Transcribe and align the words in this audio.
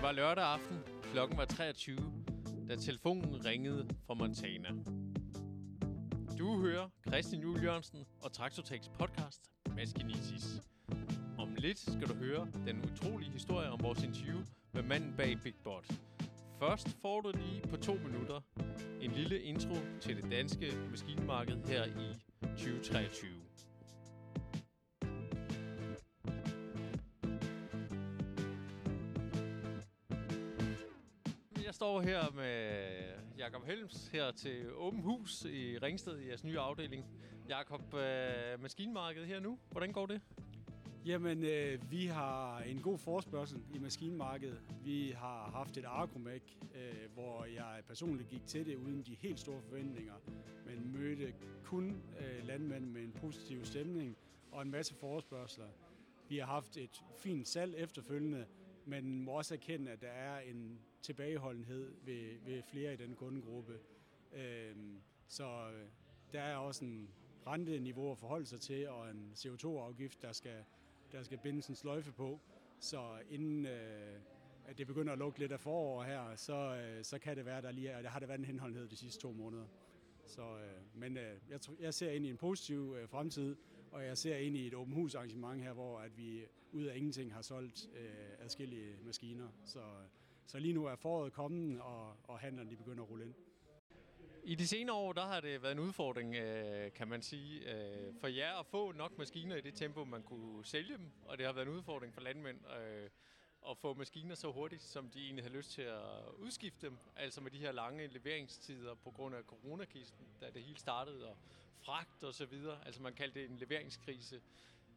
Det 0.00 0.06
var 0.06 0.12
lørdag 0.12 0.44
aften. 0.44 0.78
Klokken 1.12 1.38
var 1.38 1.44
23, 1.44 1.96
da 2.68 2.76
telefonen 2.76 3.44
ringede 3.44 3.88
fra 4.06 4.14
Montana. 4.14 4.68
Du 6.38 6.60
hører 6.60 6.88
Christian 7.08 7.42
Juhl 7.42 7.62
Jørgensen 7.64 8.06
og 8.22 8.32
Traktotex 8.32 8.88
podcast 8.98 9.50
Maskinitis. 9.76 10.62
Om 11.38 11.54
lidt 11.54 11.78
skal 11.78 12.08
du 12.08 12.14
høre 12.14 12.48
den 12.66 12.90
utrolige 12.92 13.30
historie 13.30 13.70
om 13.70 13.82
vores 13.82 14.02
interview 14.02 14.38
med 14.72 14.82
manden 14.82 15.14
bag 15.16 15.38
Big 15.42 15.54
Bot. 15.64 15.92
Først 16.58 16.96
får 17.02 17.20
du 17.20 17.32
lige 17.34 17.62
på 17.70 17.76
to 17.76 17.94
minutter 17.94 18.40
en 19.00 19.12
lille 19.12 19.40
intro 19.40 19.76
til 20.00 20.22
det 20.22 20.30
danske 20.30 20.72
maskinmarked 20.90 21.64
her 21.66 21.84
i 21.84 22.14
2023. 22.42 23.49
Jeg 31.70 31.74
står 31.74 32.00
her 32.00 32.30
med 32.30 32.78
Jakob 33.38 33.64
Helms 33.64 34.08
her 34.08 34.30
til 34.30 34.72
Åben 34.74 35.00
Hus 35.00 35.44
i 35.44 35.78
Ringsted 35.78 36.18
i 36.18 36.28
jeres 36.28 36.44
nye 36.44 36.58
afdeling. 36.58 37.04
Jakob, 37.48 37.94
øh, 37.94 38.62
maskinmarkedet 38.62 39.28
her 39.28 39.40
nu, 39.40 39.58
hvordan 39.70 39.92
går 39.92 40.06
det? 40.06 40.20
Jamen, 41.06 41.44
øh, 41.44 41.90
vi 41.90 42.06
har 42.06 42.60
en 42.60 42.80
god 42.82 42.98
forspørgsel 42.98 43.62
i 43.74 43.78
maskinmarkedet. 43.78 44.60
Vi 44.84 45.12
har 45.16 45.50
haft 45.50 45.76
et 45.76 45.84
Arcomac, 45.84 46.42
øh, 46.74 47.12
hvor 47.14 47.44
jeg 47.44 47.82
personligt 47.88 48.28
gik 48.28 48.46
til 48.46 48.66
det 48.66 48.76
uden 48.76 49.02
de 49.02 49.14
helt 49.14 49.40
store 49.40 49.62
forventninger, 49.62 50.14
men 50.66 50.92
mødte 50.92 51.34
kun 51.64 52.02
øh, 52.20 52.46
landmænd 52.46 52.84
med 52.84 53.02
en 53.02 53.12
positiv 53.12 53.64
stemning 53.64 54.16
og 54.52 54.62
en 54.62 54.70
masse 54.70 54.94
forspørgseler. 54.94 55.68
Vi 56.28 56.38
har 56.38 56.46
haft 56.46 56.76
et 56.76 57.04
fint 57.18 57.48
salg 57.48 57.74
efterfølgende, 57.76 58.46
men 58.90 59.22
må 59.22 59.30
også 59.32 59.54
erkende, 59.54 59.90
at 59.90 60.00
der 60.00 60.08
er 60.08 60.40
en 60.40 60.80
tilbageholdenhed 61.02 61.94
ved, 62.04 62.38
ved 62.44 62.62
flere 62.62 62.92
i 62.92 62.96
den 62.96 63.14
kundegruppe. 63.14 63.78
Øhm, 64.32 64.94
øh, 64.94 65.00
så 65.28 65.70
der 66.32 66.40
er 66.40 66.56
også 66.56 66.84
en 66.84 67.10
renteniveau 67.46 68.10
at 68.12 68.18
forholde 68.18 68.46
sig 68.46 68.60
til, 68.60 68.88
og 68.88 69.10
en 69.10 69.32
CO2-afgift, 69.34 70.22
der 70.22 70.32
skal 70.32 70.64
der 71.12 71.22
skal 71.22 71.38
bindes 71.38 71.68
en 71.68 71.74
sløjfe 71.74 72.12
på. 72.12 72.40
Så 72.80 73.18
inden 73.30 73.66
øh, 73.66 74.20
at 74.66 74.78
det 74.78 74.86
begynder 74.86 75.12
at 75.12 75.18
lukke 75.18 75.38
lidt 75.38 75.52
af 75.52 75.60
forår 75.60 76.02
her, 76.02 76.36
så, 76.36 76.54
øh, 76.54 77.04
så 77.04 77.18
kan 77.18 77.36
det 77.36 77.46
være, 77.46 77.62
der 77.62 77.70
lige 77.70 77.88
er, 77.88 78.02
der 78.02 78.08
har 78.08 78.18
det 78.18 78.28
været 78.28 78.38
en 78.38 78.44
henholdenhed 78.44 78.88
de 78.88 78.96
sidste 78.96 79.20
to 79.20 79.32
måneder. 79.32 79.66
Så, 80.26 80.42
øh, 80.42 81.00
men 81.00 81.16
øh, 81.16 81.36
jeg, 81.50 81.60
jeg 81.80 81.94
ser 81.94 82.10
ind 82.10 82.26
i 82.26 82.30
en 82.30 82.36
positiv 82.36 82.96
øh, 83.00 83.08
fremtid, 83.08 83.56
og 83.90 84.04
jeg 84.04 84.18
ser 84.18 84.36
ind 84.36 84.56
i 84.56 84.66
et 84.66 84.74
åben 84.74 84.94
hus 84.94 85.14
arrangement 85.14 85.62
her, 85.62 85.72
hvor 85.72 85.98
at 85.98 86.18
vi 86.18 86.44
ud 86.72 86.84
af 86.84 86.96
ingenting 86.96 87.34
har 87.34 87.42
solgt 87.42 87.88
øh, 87.96 88.44
adskillige 88.44 88.96
maskiner. 89.04 89.48
Så, 89.64 89.82
så 90.46 90.58
lige 90.58 90.74
nu 90.74 90.84
er 90.84 90.96
foråret 90.96 91.32
kommet, 91.32 91.80
og, 91.80 92.16
og 92.24 92.38
handlerne 92.38 92.70
de 92.70 92.76
begynder 92.76 93.02
at 93.02 93.10
rulle 93.10 93.24
ind. 93.24 93.34
I 94.44 94.54
de 94.54 94.66
senere 94.66 94.96
år, 94.96 95.12
der 95.12 95.26
har 95.26 95.40
det 95.40 95.62
været 95.62 95.72
en 95.72 95.78
udfordring, 95.78 96.34
øh, 96.34 96.92
kan 96.92 97.08
man 97.08 97.22
sige, 97.22 97.74
øh, 97.74 98.14
for 98.20 98.26
jer 98.26 98.60
at 98.60 98.66
få 98.66 98.92
nok 98.92 99.18
maskiner 99.18 99.56
i 99.56 99.60
det 99.60 99.74
tempo, 99.74 100.04
man 100.04 100.22
kunne 100.22 100.64
sælge 100.64 100.96
dem. 100.96 101.10
Og 101.24 101.38
det 101.38 101.46
har 101.46 101.52
været 101.52 101.66
en 101.66 101.74
udfordring 101.74 102.14
for 102.14 102.20
landmænd 102.20 102.58
øh, 102.80 103.10
at 103.68 103.78
få 103.78 103.94
maskiner 103.94 104.34
så 104.34 104.52
hurtigt, 104.52 104.82
som 104.82 105.08
de 105.08 105.24
egentlig 105.24 105.44
har 105.44 105.50
lyst 105.50 105.70
til 105.70 105.82
at 105.82 106.00
udskifte 106.38 106.86
dem. 106.86 106.96
Altså 107.16 107.40
med 107.40 107.50
de 107.50 107.58
her 107.58 107.72
lange 107.72 108.06
leveringstider 108.06 108.94
på 108.94 109.10
grund 109.10 109.34
af 109.34 109.42
coronakisten, 109.42 110.26
da 110.40 110.46
det 110.54 110.62
hele 110.62 110.78
startede, 110.78 111.28
og 111.28 111.36
fragt 111.80 112.24
og 112.24 112.34
så 112.34 112.46
videre. 112.46 112.78
Altså 112.86 113.02
man 113.02 113.12
kaldte 113.12 113.40
det 113.40 113.50
en 113.50 113.56
leveringskrise. 113.56 114.40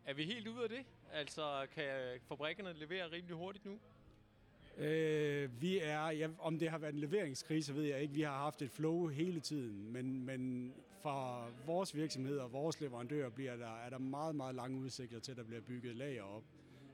Er 0.06 0.14
vi 0.14 0.23
helt 0.23 0.47
ude 0.47 0.64
af 0.64 0.69
det? 0.69 0.86
Altså 1.11 1.67
kan 1.72 2.19
fabrikkerne 2.28 2.73
levere 2.73 3.12
rimelig 3.12 3.35
hurtigt 3.35 3.66
nu? 3.66 3.79
Øh, 4.78 5.62
vi 5.62 5.79
er, 5.79 6.09
ja, 6.09 6.29
om 6.40 6.59
det 6.59 6.69
har 6.69 6.78
været 6.78 6.94
en 6.94 7.00
leveringskrise, 7.00 7.75
ved 7.75 7.84
jeg 7.84 8.02
ikke. 8.02 8.13
Vi 8.13 8.22
har 8.22 8.38
haft 8.38 8.62
et 8.62 8.72
flow 8.72 9.07
hele 9.07 9.40
tiden, 9.40 9.91
men, 9.91 10.25
men 10.25 10.73
for 11.02 11.50
vores 11.66 11.96
virksomhed 11.96 12.38
og 12.38 12.53
vores 12.53 12.81
leverandører 12.81 13.29
bliver 13.29 13.56
der, 13.56 13.78
er 13.78 13.90
der 13.90 13.97
meget, 13.97 14.35
meget 14.35 14.56
lange 14.56 14.79
udsigter 14.79 15.19
til, 15.19 15.31
at 15.31 15.38
der 15.38 15.44
bliver 15.44 15.62
bygget 15.62 15.96
lager 15.96 16.23
op. 16.23 16.44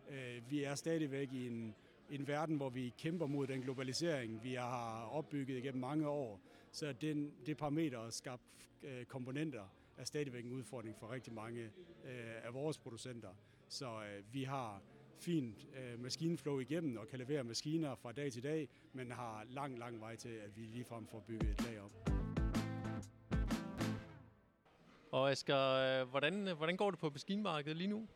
Øh, 0.10 0.52
vi 0.52 0.64
er 0.64 0.76
stadigvæk 0.76 1.34
i 1.34 1.48
en, 1.48 1.76
en 2.10 2.28
verden, 2.28 2.58
hvor 2.58 2.70
vi 2.70 2.94
kæmper 2.98 3.26
mod 3.26 3.48
den 3.48 3.62
globalisering, 3.62 4.44
vi 4.44 4.54
har 4.54 5.10
opbygget 5.12 5.58
igennem 5.58 5.82
mange 5.82 6.08
år. 6.08 6.40
Så 6.72 6.94
den, 6.94 7.34
det 7.46 7.58
parameter 7.58 8.00
at 8.00 8.14
skabe 8.14 8.42
øh, 8.84 9.06
komponenter 9.06 9.64
er 9.98 10.04
stadigvæk 10.04 10.46
en 10.46 10.52
udfordring 10.52 10.96
for 11.00 11.12
rigtig 11.12 11.34
mange 11.34 11.62
øh, 12.06 12.46
af 12.46 12.54
vores 12.54 12.78
producenter. 12.78 13.30
Så 13.68 14.00
vi 14.32 14.44
har 14.44 14.82
fint 15.20 15.68
øh, 15.78 16.00
maskinflow 16.00 16.60
igennem 16.60 16.98
og 16.98 17.08
kan 17.08 17.20
levere 17.20 17.44
maskiner 17.44 17.96
fra 17.96 18.12
dag 18.12 18.32
til 18.32 18.44
dag, 18.44 18.70
men 18.94 19.12
har 19.12 19.46
lang, 19.50 19.80
lang 19.80 20.02
vej 20.02 20.16
til, 20.16 20.30
at 20.30 20.58
vi 20.58 20.62
ligefrem 20.62 21.08
får 21.08 21.20
bygget 21.20 21.50
et 21.50 21.66
lag 21.66 21.82
op. 21.82 21.92
Og 25.12 25.32
Asger, 25.32 26.04
hvordan, 26.06 26.58
hvordan 26.58 26.78
går 26.78 26.92
det 26.92 27.00
på 27.00 27.10
maskinmarkedet 27.10 27.78
lige 27.78 27.88
nu? 27.88 28.08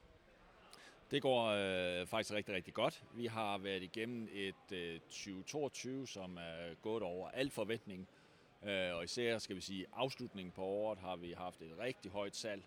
Det 1.13 1.22
går 1.22 1.46
øh, 1.46 2.07
faktisk 2.07 2.34
rigtig, 2.34 2.56
rigtig 2.56 2.74
godt. 2.74 3.03
Vi 3.16 3.25
har 3.25 3.57
været 3.57 3.84
igennem 3.84 4.29
et 4.31 4.72
øh, 4.72 5.00
2022, 5.00 6.07
som 6.07 6.38
er 6.38 6.74
gået 6.81 7.03
over 7.03 7.29
al 7.29 7.50
forventning. 7.50 8.07
Øh, 8.63 8.96
og 8.96 9.03
især, 9.03 9.38
skal 9.38 9.56
vi 9.56 9.62
sige, 9.62 9.85
afslutningen 9.94 10.51
på 10.51 10.62
året 10.62 11.00
har 11.00 11.16
vi 11.16 11.31
haft 11.31 11.62
et 11.62 11.79
rigtig 11.79 12.12
højt 12.12 12.35
salg. 12.35 12.63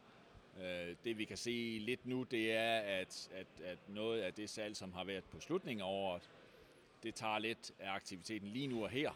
Øh, 0.60 0.96
det 1.04 1.18
vi 1.18 1.24
kan 1.24 1.36
se 1.36 1.78
lidt 1.80 2.06
nu, 2.06 2.22
det 2.22 2.52
er, 2.52 2.78
at, 2.78 3.30
at, 3.34 3.46
at 3.64 3.78
noget 3.88 4.20
af 4.20 4.34
det 4.34 4.50
salg, 4.50 4.76
som 4.76 4.92
har 4.92 5.04
været 5.04 5.24
på 5.24 5.40
slutningen 5.40 5.82
af 5.82 5.90
året, 5.90 6.30
det 7.02 7.14
tager 7.14 7.38
lidt 7.38 7.72
af 7.78 7.90
aktiviteten 7.90 8.48
lige 8.48 8.66
nu 8.66 8.82
og 8.82 8.90
her. 8.90 9.10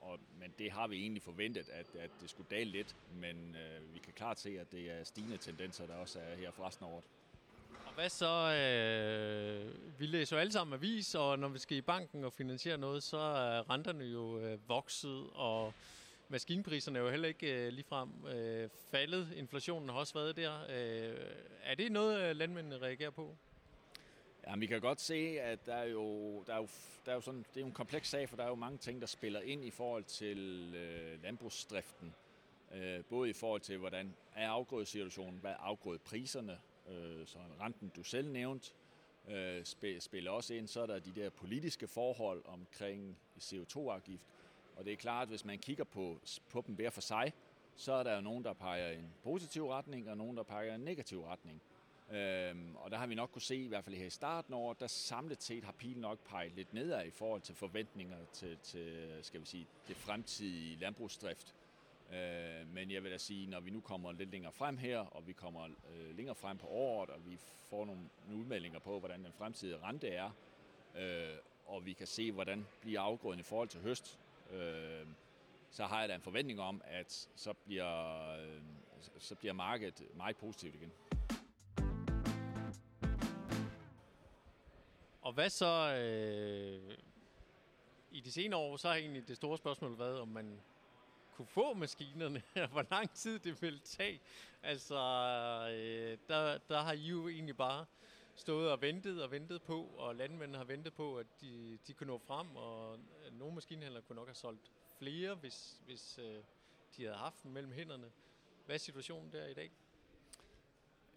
Og, 0.00 0.18
men 0.38 0.54
det 0.58 0.72
har 0.72 0.86
vi 0.86 0.96
egentlig 0.96 1.22
forventet, 1.22 1.68
at, 1.68 1.86
at 2.00 2.10
det 2.20 2.30
skulle 2.30 2.50
dale 2.50 2.70
lidt. 2.70 2.96
Men 3.14 3.56
øh, 3.56 3.94
vi 3.94 3.98
kan 3.98 4.12
klart 4.12 4.40
se, 4.40 4.60
at 4.60 4.72
det 4.72 4.90
er 4.90 5.04
stigende 5.04 5.36
tendenser, 5.36 5.86
der 5.86 5.94
også 5.94 6.20
er 6.20 6.36
her 6.36 6.50
fra 6.50 6.66
resten 6.66 6.86
af 6.86 6.90
året. 6.90 7.04
Og 7.90 7.94
hvad 7.94 8.08
så? 8.08 8.54
Øh, 8.54 10.00
vi 10.00 10.06
læser 10.06 10.36
jo 10.36 10.40
alle 10.40 10.52
sammen 10.52 10.74
avis, 10.74 11.14
og 11.14 11.38
når 11.38 11.48
vi 11.48 11.58
skal 11.58 11.76
i 11.76 11.80
banken 11.80 12.24
og 12.24 12.32
finansiere 12.32 12.78
noget, 12.78 13.02
så 13.02 13.16
er 13.18 13.70
renterne 13.70 14.04
jo 14.04 14.38
øh, 14.38 14.68
vokset, 14.68 15.26
og 15.34 15.72
maskinpriserne 16.28 16.98
er 16.98 17.02
jo 17.02 17.10
heller 17.10 17.28
ikke 17.28 17.66
øh, 17.66 17.72
ligefrem 17.72 18.26
øh, 18.26 18.68
faldet. 18.90 19.28
Inflationen 19.36 19.88
har 19.88 19.96
også 19.96 20.14
været 20.14 20.36
der. 20.36 20.52
Øh, 20.68 21.16
er 21.62 21.74
det 21.74 21.92
noget, 21.92 22.20
øh, 22.22 22.36
landmændene 22.36 22.78
reagerer 22.78 23.10
på? 23.10 23.36
Ja, 24.46 24.56
vi 24.56 24.66
kan 24.66 24.80
godt 24.80 25.00
se, 25.00 25.40
at 25.40 25.66
der 25.66 25.74
er 25.74 25.86
jo, 25.86 26.42
der 26.46 26.54
er 26.54 26.58
jo, 26.58 26.68
der 27.06 27.10
er 27.10 27.14
jo 27.14 27.20
sådan, 27.20 27.40
det 27.40 27.56
er 27.56 27.60
jo 27.60 27.66
en 27.66 27.72
kompleks 27.72 28.08
sag, 28.08 28.28
for 28.28 28.36
der 28.36 28.44
er 28.44 28.48
jo 28.48 28.54
mange 28.54 28.78
ting, 28.78 29.00
der 29.00 29.06
spiller 29.06 29.40
ind 29.40 29.64
i 29.64 29.70
forhold 29.70 30.04
til 30.04 30.72
øh, 30.74 31.22
landbrugsdriften. 31.22 32.14
Øh, 32.74 33.04
både 33.04 33.30
i 33.30 33.32
forhold 33.32 33.60
til, 33.60 33.78
hvordan 33.78 34.14
er 34.34 34.50
afgrødesituationen, 34.50 35.38
hvad 35.40 35.50
er 35.50 35.56
afgrødepriserne, 35.56 36.58
øh, 36.90 37.26
så 37.26 37.38
renten 37.60 37.92
du 37.96 38.02
selv 38.02 38.28
nævnte, 38.28 38.70
øh, 39.28 39.64
spiller 40.00 40.30
også 40.30 40.54
ind. 40.54 40.68
Så 40.68 40.80
er 40.80 40.86
der 40.86 40.98
de 40.98 41.12
der 41.14 41.30
politiske 41.30 41.86
forhold 41.86 42.42
omkring 42.46 43.18
CO2-afgift. 43.40 44.26
Og 44.76 44.84
det 44.84 44.92
er 44.92 44.96
klart, 44.96 45.22
at 45.22 45.28
hvis 45.28 45.44
man 45.44 45.58
kigger 45.58 45.84
på, 45.84 46.20
på 46.50 46.64
dem 46.66 46.74
hver 46.74 46.90
for 46.90 47.00
sig, 47.00 47.32
så 47.76 47.92
er 47.92 48.02
der 48.02 48.14
jo 48.14 48.20
nogen, 48.20 48.44
der 48.44 48.52
peger 48.52 48.90
i 48.90 48.98
en 48.98 49.14
positiv 49.22 49.68
retning, 49.68 50.10
og 50.10 50.16
nogen, 50.16 50.36
der 50.36 50.42
peger 50.42 50.72
i 50.72 50.74
en 50.74 50.80
negativ 50.80 51.24
retning. 51.24 51.62
Øhm, 52.10 52.76
og 52.76 52.90
der 52.90 52.96
har 52.96 53.06
vi 53.06 53.14
nok 53.14 53.30
kunne 53.32 53.42
se, 53.42 53.56
i 53.56 53.68
hvert 53.68 53.84
fald 53.84 53.96
her 53.96 54.06
i 54.06 54.10
starten 54.10 54.54
af 54.54 54.58
året, 54.58 54.80
der 54.80 54.86
samlet 54.86 55.42
set 55.42 55.64
har 55.64 55.72
pilen 55.72 56.00
nok 56.00 56.18
peget 56.28 56.52
lidt 56.54 56.74
nedad 56.74 57.06
i 57.06 57.10
forhold 57.10 57.40
til 57.40 57.54
forventninger 57.54 58.16
til, 58.32 58.58
til 58.62 59.08
skal 59.22 59.40
vi 59.40 59.46
sige, 59.46 59.66
det 59.88 59.96
fremtidige 59.96 60.76
landbrugsdrift. 60.76 61.54
Øh, 62.12 62.68
men 62.68 62.90
jeg 62.90 63.02
vil 63.02 63.12
da 63.12 63.18
sige, 63.18 63.46
når 63.46 63.60
vi 63.60 63.70
nu 63.70 63.80
kommer 63.80 64.12
lidt 64.12 64.30
længere 64.30 64.52
frem 64.52 64.76
her, 64.76 64.98
og 64.98 65.26
vi 65.26 65.32
kommer 65.32 65.64
øh, 65.64 66.16
længere 66.16 66.34
frem 66.34 66.58
på 66.58 66.66
året, 66.66 67.10
og 67.10 67.26
vi 67.26 67.36
får 67.70 67.84
nogle, 67.84 68.02
nogle 68.26 68.40
udmeldinger 68.40 68.78
på, 68.78 68.98
hvordan 68.98 69.24
den 69.24 69.32
fremtidige 69.32 69.78
rente 69.78 70.08
er, 70.08 70.30
øh, 70.96 71.36
og 71.66 71.86
vi 71.86 71.92
kan 71.92 72.06
se, 72.06 72.32
hvordan 72.32 72.66
bliver 72.80 73.00
afgrøden 73.00 73.40
i 73.40 73.42
forhold 73.42 73.68
til 73.68 73.80
høst, 73.80 74.18
øh, 74.50 75.06
så 75.70 75.84
har 75.84 76.00
jeg 76.00 76.08
da 76.08 76.14
en 76.14 76.20
forventning 76.20 76.60
om, 76.60 76.82
at 76.84 77.28
så 77.36 77.52
bliver, 77.52 78.30
øh, 78.40 78.62
så 79.18 79.34
bliver 79.34 79.52
markedet 79.52 80.16
meget 80.16 80.36
positivt 80.36 80.74
igen. 80.74 80.92
Og 85.22 85.32
hvad 85.32 85.50
så 85.50 85.94
øh, 85.94 86.98
i 88.10 88.20
de 88.20 88.32
senere 88.32 88.60
år, 88.60 88.76
så 88.76 88.88
har 88.88 88.94
egentlig 88.94 89.28
det 89.28 89.36
store 89.36 89.58
spørgsmål 89.58 89.98
været, 89.98 90.20
om 90.20 90.28
man 90.28 90.60
kunne 91.40 91.46
få 91.46 91.74
maskinerne, 91.74 92.42
og 92.64 92.68
hvor 92.68 92.86
lang 92.90 93.10
tid 93.10 93.38
det 93.38 93.62
ville 93.62 93.78
tage. 93.78 94.20
Altså, 94.62 94.94
øh, 95.72 96.18
der, 96.28 96.58
der 96.58 96.80
har 96.80 96.92
I 96.92 97.06
jo 97.06 97.28
egentlig 97.28 97.56
bare 97.56 97.86
stået 98.34 98.70
og 98.70 98.82
ventet 98.82 99.22
og 99.22 99.30
ventet 99.30 99.62
på, 99.62 99.82
og 99.82 100.16
landmændene 100.16 100.58
har 100.58 100.64
ventet 100.64 100.94
på, 100.94 101.18
at 101.18 101.26
de, 101.40 101.78
de 101.86 101.92
kunne 101.92 102.06
nå 102.06 102.18
frem, 102.18 102.56
og 102.56 102.98
nogle 103.32 103.54
maskinhandlere 103.54 104.02
kunne 104.02 104.16
nok 104.16 104.28
have 104.28 104.34
solgt 104.34 104.70
flere, 104.98 105.34
hvis, 105.34 105.80
hvis 105.86 106.18
øh, 106.18 106.42
de 106.96 107.02
havde 107.04 107.16
haft 107.16 107.42
dem 107.42 107.52
mellem 107.52 107.72
hænderne. 107.72 108.10
Hvad 108.66 108.74
er 108.74 108.78
situationen 108.78 109.32
der 109.32 109.46
i 109.46 109.54
dag? 109.54 109.70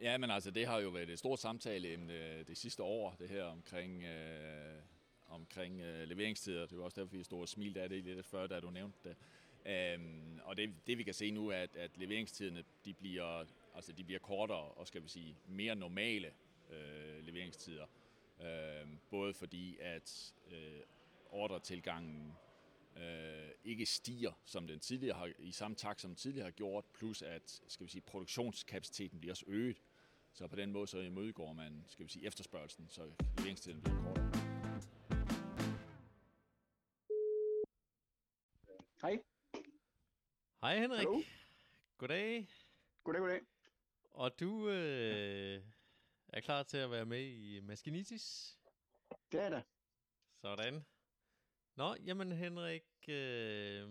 Ja, 0.02 0.18
men 0.18 0.32
altså, 0.32 0.52
det 0.52 0.68
har 0.68 0.80
jo 0.80 0.90
været 0.90 1.10
et 1.10 1.20
stort 1.20 1.40
samtale 1.40 1.88
øh, 1.88 2.48
det 2.48 2.58
sidste 2.58 2.84
år, 2.84 3.16
det 3.20 3.30
her 3.30 3.44
omkring, 3.44 4.04
øh, 4.04 4.82
omkring 5.28 5.82
øh, 5.82 6.08
leveringstider. 6.08 6.66
Det 6.66 6.78
var 6.78 6.84
også 6.84 7.02
derfor, 7.02 7.18
vi 7.18 7.24
stod 7.24 7.42
og 7.42 7.50
smilte 7.50 7.82
af 7.82 7.90
det 7.90 8.04
lidt 8.04 8.26
før, 8.26 8.48
da 8.48 8.60
du 8.60 8.70
nævnte 8.70 8.98
det. 9.04 9.16
Øhm, 9.66 10.40
og 10.44 10.58
det, 10.58 10.74
det 10.88 10.98
vi 10.98 11.04
kan 11.04 11.14
se 11.14 11.32
nu 11.32 11.48
er, 11.48 11.58
at, 11.58 11.76
at 11.76 11.98
leveringstiderne 11.98 12.64
de 12.86 12.94
bliver, 12.94 13.46
altså, 13.76 13.92
de 13.92 14.04
bliver 14.04 14.20
kortere 14.20 14.58
og 14.58 14.88
skal 14.88 15.04
vi 15.04 15.08
sige 15.08 15.38
mere 15.48 15.76
normale 15.76 16.32
øh, 16.70 17.26
leveringstider. 17.26 17.86
Øh, 18.42 18.88
både 19.10 19.34
fordi, 19.34 19.78
at 19.80 20.34
øh, 20.52 20.82
ordretilgangen 21.30 22.34
øh, 22.98 23.50
ikke 23.64 23.86
stiger 23.86 24.32
som 24.46 24.68
den 24.68 24.80
tidligere 24.80 25.18
har, 25.18 25.32
i 25.40 25.52
samme 25.52 25.76
takt 25.76 26.02
som 26.02 26.10
den 26.10 26.16
tidligere 26.16 26.46
har 26.46 26.52
gjort, 26.52 26.86
plus 26.86 27.22
at 27.22 27.62
skal 27.68 27.86
vi 27.86 27.92
sige, 27.92 28.02
produktionskapaciteten 28.02 29.20
bliver 29.20 29.34
også 29.34 29.46
øget. 29.48 29.82
Så 30.34 30.48
på 30.48 30.56
den 30.56 30.72
måde 30.72 30.88
så 30.88 31.00
imødegår 31.00 31.54
man 31.54 31.86
skal 31.88 32.06
vi 32.06 32.12
sige, 32.12 32.26
efterspørgelsen, 32.26 32.88
så 32.90 33.12
leveringstiden 33.38 33.82
bliver 33.82 34.04
kortere. 34.04 34.32
Hej. 39.02 39.33
Hej 40.64 40.80
Henrik. 40.80 41.00
Hallo. 41.00 41.22
Goddag. 41.98 42.48
Goddag, 43.04 43.22
goddag. 43.22 43.42
Og 44.12 44.40
du 44.40 44.70
øh, 44.70 45.62
er 46.28 46.42
klar 46.42 46.64
til 46.64 46.78
at 46.78 46.92
være 46.92 47.06
med 47.06 47.22
i 47.22 47.60
Maskinitis? 47.60 48.58
Det 49.32 49.42
er 49.42 49.50
det. 49.50 49.64
Sådan. 50.42 50.86
Nå, 51.76 51.96
jamen 52.06 52.32
Henrik, 52.32 53.10
øh, 53.10 53.90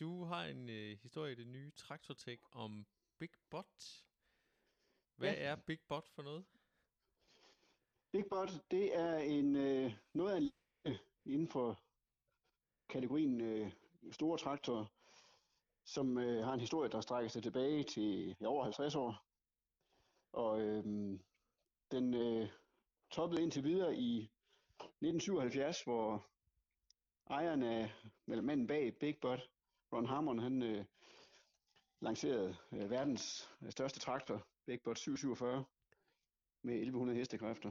du 0.00 0.24
har 0.24 0.44
en 0.44 0.68
øh, 0.68 0.98
historie 0.98 1.32
i 1.32 1.34
det 1.34 1.46
nye 1.46 1.70
Traktortek 1.70 2.40
om 2.52 2.86
Big 3.18 3.30
Bot. 3.50 4.04
Hvad 5.16 5.32
Ja. 5.32 5.42
er 5.42 5.56
Big 5.56 5.78
Bot 5.88 6.08
for 6.08 6.22
noget? 6.22 6.44
Big 8.12 8.24
Bot, 8.30 8.50
det 8.70 8.96
er 8.98 9.18
en, 9.18 9.56
øh, 9.56 9.92
noget 10.12 10.32
af 10.32 10.36
en 10.36 10.42
lille 10.84 11.00
inden 11.24 11.48
for 11.48 11.80
kategorien 12.88 13.40
øh, 13.40 13.72
store 14.12 14.38
traktorer, 14.38 14.86
som 15.84 16.18
øh, 16.18 16.44
har 16.44 16.52
en 16.52 16.60
historie, 16.60 16.90
der 16.90 17.00
strækker 17.00 17.28
sig 17.28 17.42
tilbage 17.42 17.82
til 17.82 18.36
ja, 18.40 18.46
over 18.46 18.62
50 18.62 18.94
år. 18.94 19.26
Og 20.32 20.60
øh, 20.60 20.84
den 21.90 22.14
øh, 22.14 22.48
toppede 23.10 23.42
indtil 23.42 23.64
videre 23.64 23.96
i 23.96 24.30
1977, 24.80 25.82
hvor 25.82 26.26
ejeren 27.30 27.62
af, 27.62 27.92
eller 28.28 28.42
manden 28.42 28.66
bag 28.66 28.96
Big 29.00 29.18
Bud, 29.20 29.38
Ron 29.92 30.06
Harmon, 30.06 30.38
han 30.38 30.62
øh, 30.62 30.84
lancerede 32.00 32.56
øh, 32.72 32.90
verdens 32.90 33.50
øh, 33.62 33.70
største 33.70 34.00
traktor, 34.00 34.46
Big 34.66 34.80
Bud 34.84 34.94
747, 34.94 35.64
med 36.62 36.74
1100 36.74 37.18
hestekræfter. 37.18 37.70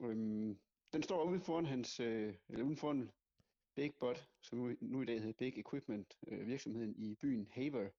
Øhm, 0.00 0.58
den 0.92 1.02
står 1.02 1.24
ude 1.24 1.40
foran 1.40 1.66
hans, 1.66 2.00
øh, 2.00 2.34
eller 2.48 2.64
uden 2.64 2.76
foran 2.76 3.10
Big 3.74 3.94
Bot, 4.00 4.28
som 4.40 4.58
nu, 4.58 4.76
nu 4.80 5.02
i 5.02 5.04
dag 5.04 5.20
hedder 5.20 5.32
Big 5.38 5.58
Equipment, 5.58 6.18
øh, 6.26 6.46
virksomheden 6.46 6.94
i 6.96 7.14
byen 7.14 7.48
Haver 7.50 7.90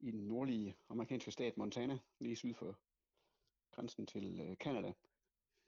i 0.00 0.10
den 0.10 0.28
nordlige 0.28 0.76
amerikanske 0.88 1.30
stat 1.30 1.56
Montana, 1.56 1.98
lige 2.20 2.36
syd 2.36 2.54
for 2.54 2.78
grænsen 3.70 4.06
til 4.06 4.40
øh, 4.40 4.56
Canada. 4.56 4.92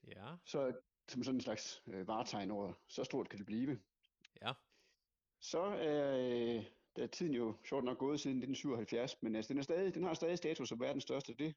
Ja, 0.07 0.37
Så 0.45 0.81
som 1.09 1.25
sådan 1.25 1.37
en 1.37 1.41
slags 1.41 1.83
øh, 1.87 2.09
varetegn 2.09 2.51
over, 2.51 2.73
så 2.89 3.05
stort 3.05 3.29
kan 3.29 3.39
det 3.39 3.47
blive. 3.47 3.81
ja, 4.43 4.53
Så 5.41 5.61
er, 5.61 6.17
øh, 6.17 6.65
der 6.97 7.03
er 7.03 7.07
tiden 7.07 7.35
jo 7.35 7.57
sjovt 7.65 7.85
nok 7.85 7.99
gået 7.99 8.21
siden 8.21 8.37
1977, 8.37 9.23
men 9.23 9.37
altså, 9.37 9.49
den, 9.49 9.59
er 9.59 9.63
stadig, 9.63 9.95
den 9.95 10.03
har 10.05 10.15
stadig 10.15 10.39
status 10.39 10.69
som 10.69 10.81
verdens 10.81 11.03
største. 11.03 11.35
Det 11.35 11.55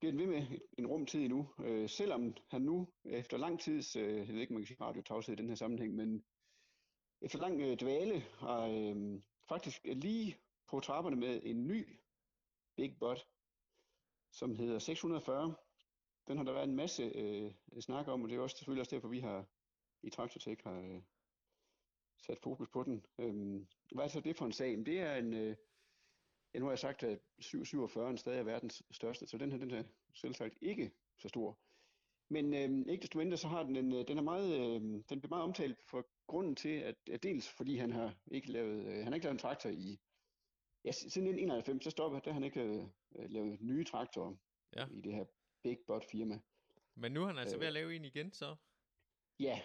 bliver 0.00 0.12
den 0.12 0.20
ved 0.20 0.26
med 0.26 0.58
en 0.78 0.86
rum 0.86 1.06
tid 1.06 1.20
endnu, 1.20 1.48
øh, 1.64 1.88
selvom 1.88 2.34
han 2.50 2.62
nu 2.62 2.88
efter 3.04 3.36
lang 3.36 3.60
tids, 3.60 3.96
øh, 3.96 4.18
jeg 4.18 4.28
ved 4.28 4.40
ikke, 4.40 4.52
man 4.52 4.62
kan 4.62 4.66
sige 4.66 4.80
radiotavshed 4.80 5.34
i 5.34 5.40
den 5.42 5.48
her 5.48 5.54
sammenhæng, 5.54 5.94
men 5.94 6.24
efter 7.20 7.38
lang 7.38 7.60
øh, 7.60 7.78
dvale 7.80 8.20
har 8.20 8.66
øh, 8.66 9.20
faktisk 9.48 9.84
lige 9.84 10.36
på 10.66 10.80
trapperne 10.80 11.16
med 11.16 11.40
en 11.42 11.66
ny 11.66 11.98
Big 12.76 12.98
Bot, 12.98 13.28
som 14.32 14.54
hedder 14.54 14.78
640. 14.78 15.54
Den 16.28 16.36
har 16.36 16.44
der 16.44 16.52
været 16.52 16.68
en 16.68 16.76
masse 16.76 17.02
øh, 17.02 17.52
snak 17.80 18.08
om, 18.08 18.22
og 18.22 18.28
det 18.28 18.36
er 18.36 18.40
også 18.40 18.56
selvfølgelig 18.56 18.80
også 18.80 18.96
derfor, 18.96 19.08
vi 19.08 19.20
har 19.20 19.46
i 20.02 20.10
Traktortek 20.10 20.62
har 20.62 20.80
øh, 20.80 21.02
sat 22.18 22.38
fokus 22.38 22.68
på 22.68 22.82
den. 22.82 23.06
Øhm, 23.18 23.66
hvad 23.94 24.04
er 24.04 24.08
så 24.08 24.20
det 24.20 24.36
for 24.36 24.46
en 24.46 24.52
sag? 24.52 24.70
Det 24.86 25.00
er 25.00 25.14
en, 25.16 25.34
øh, 25.34 25.56
ja, 26.54 26.58
nu 26.58 26.64
har 26.64 26.72
jeg 26.72 26.78
sagt, 26.78 27.02
at 27.02 27.18
747 27.38 28.12
er 28.12 28.16
stadig 28.16 28.38
er 28.38 28.42
verdens 28.42 28.82
største, 28.90 29.26
så 29.26 29.38
den 29.38 29.52
her 29.52 29.58
den 29.58 29.70
er 29.70 29.84
selvsagt 30.14 30.58
ikke 30.60 30.90
så 31.16 31.28
stor. 31.28 31.58
Men 32.30 32.54
øh, 32.54 32.92
ikke 32.92 33.02
desto 33.02 33.18
mindre, 33.18 33.36
så 33.36 33.48
har 33.48 33.62
den 33.62 33.76
en, 33.76 33.92
øh, 33.92 34.08
den 34.08 34.18
er 34.18 34.22
meget, 34.22 34.52
øh, 34.60 34.80
den 34.82 35.20
bliver 35.20 35.28
meget 35.28 35.44
omtalt 35.44 35.78
for 35.90 36.06
grunden 36.26 36.56
til, 36.56 36.68
at, 36.68 36.94
at 37.10 37.22
dels 37.22 37.48
fordi 37.48 37.76
han 37.76 37.92
har 37.92 38.14
ikke 38.30 38.52
lavet, 38.52 38.86
øh, 38.86 38.94
han 38.94 39.06
har 39.06 39.14
ikke 39.14 39.24
lavet 39.24 39.34
en 39.34 39.38
traktor 39.38 39.70
i, 39.70 39.98
ja, 40.84 40.92
siden 40.92 41.26
1991, 41.28 41.84
så 41.84 41.90
stopper, 41.90 42.18
der 42.20 42.32
han 42.32 42.44
ikke 42.44 42.56
lavet, 42.56 42.92
øh, 43.18 43.30
lavet 43.30 43.60
nye 43.60 43.84
traktorer 43.84 44.34
Ja. 44.76 44.86
i 44.90 45.00
det 45.00 45.14
her 45.14 45.24
Big 45.62 45.78
Bot 45.86 46.04
firma. 46.10 46.40
men 46.94 47.12
nu 47.12 47.22
er 47.22 47.26
han 47.26 47.38
altså 47.38 47.56
Øh. 47.56 47.60
ved 47.60 47.66
at 47.66 47.72
lave 47.72 47.96
en 47.96 48.04
igen, 48.04 48.32
så. 48.32 48.56
Ja, 49.40 49.60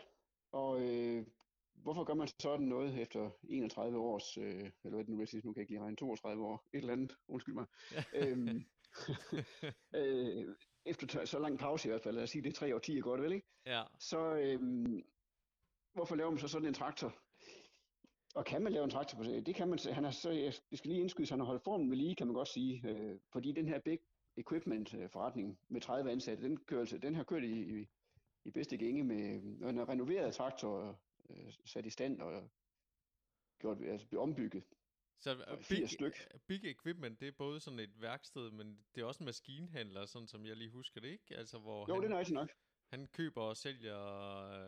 og 0.51 0.81
øh, 0.81 1.25
hvorfor 1.75 2.03
gør 2.03 2.13
man 2.13 2.27
sådan 2.27 2.67
noget 2.67 3.01
efter 3.01 3.29
31 3.43 3.97
års, 3.97 4.37
øh, 4.37 4.43
eller 4.43 4.95
hvad 4.95 4.99
det 4.99 5.09
nu 5.09 5.17
vil 5.17 5.27
sige, 5.27 5.41
nu 5.45 5.53
kan 5.53 5.59
jeg 5.59 5.63
ikke 5.63 5.71
lige 5.73 5.81
regne, 5.81 5.97
32 5.97 6.45
år, 6.45 6.67
et 6.73 6.77
eller 6.77 6.93
andet, 6.93 7.17
undskyld 7.27 7.53
mig. 7.55 7.65
Øhm, 8.19 8.65
øh, 9.95 10.55
efter 10.85 11.25
så 11.25 11.39
lang 11.39 11.59
pause 11.59 11.87
i 11.87 11.89
hvert 11.89 12.01
fald, 12.01 12.15
lad 12.15 12.23
os 12.23 12.29
sige, 12.29 12.41
det 12.41 12.49
er 12.49 12.53
tre 12.53 12.75
år, 12.75 12.79
10 12.79 12.97
er 12.97 13.01
godt, 13.01 13.21
vel 13.21 13.31
ikke? 13.33 13.47
ja, 13.65 13.83
Så 13.99 14.35
øhm, 14.35 15.03
hvorfor 15.93 16.15
laver 16.15 16.29
man 16.29 16.39
så 16.39 16.47
sådan 16.47 16.67
en 16.67 16.73
traktor? 16.73 17.15
Og 18.35 18.45
kan 18.45 18.63
man 18.63 18.73
lave 18.73 18.83
en 18.83 18.89
traktor 18.89 19.17
på 19.17 19.23
det? 19.23 19.45
Det 19.45 19.55
kan 19.55 19.67
man, 19.67 19.79
han 19.91 20.03
har 20.03 20.11
så, 20.11 20.31
jeg 20.31 20.53
skal 20.53 20.89
lige 20.89 21.01
indskydes, 21.01 21.29
han 21.29 21.39
har 21.39 21.45
holdt 21.45 21.63
formen 21.63 21.89
ved 21.89 21.97
lige, 21.97 22.15
kan 22.15 22.27
man 22.27 22.33
godt 22.33 22.47
sige, 22.47 22.81
øh, 22.89 23.19
fordi 23.31 23.51
den 23.51 23.67
her 23.67 23.79
big 23.79 23.99
equipment 24.37 24.93
øh, 24.93 25.09
forretning 25.09 25.59
med 25.69 25.81
30 25.81 26.11
ansatte, 26.11 26.43
den, 26.43 26.57
kører, 26.57 26.79
altså- 26.79 26.97
den 26.97 27.15
har 27.15 27.23
kørt 27.23 27.43
i, 27.43 27.79
i, 27.79 27.87
i 28.45 28.51
bedste 28.51 28.77
gænge 28.77 29.03
med, 29.03 29.41
når 29.41 29.67
han 29.67 29.77
har 29.77 29.89
renoveret 29.89 30.33
traktor, 30.33 30.99
øh, 31.29 31.53
sat 31.65 31.85
i 31.85 31.89
stand 31.89 32.21
og 32.21 32.49
gjort, 33.59 33.81
altså 33.81 34.07
blevet 34.07 34.23
ombygget. 34.23 34.63
så 35.19 35.55
Big, 35.57 35.65
80 35.65 35.91
styk. 35.91 36.27
Big 36.47 36.63
Equipment, 36.71 37.19
det 37.19 37.27
er 37.27 37.31
både 37.31 37.59
sådan 37.59 37.79
et 37.79 38.01
værksted, 38.01 38.51
men 38.51 38.85
det 38.95 39.01
er 39.01 39.05
også 39.05 39.23
en 39.23 39.25
maskinhandler, 39.25 40.05
sådan 40.05 40.27
som 40.27 40.45
jeg 40.45 40.55
lige 40.57 40.69
husker 40.69 41.01
det, 41.01 41.07
ikke? 41.07 41.35
Altså, 41.37 41.59
hvor 41.59 41.85
Jo, 41.89 41.93
han, 41.93 42.03
det 42.03 42.11
er 42.11 42.19
rigtigt 42.19 42.33
nok. 42.33 42.49
han 42.93 43.07
køber 43.07 43.41
og 43.41 43.57
sælger 43.57 43.99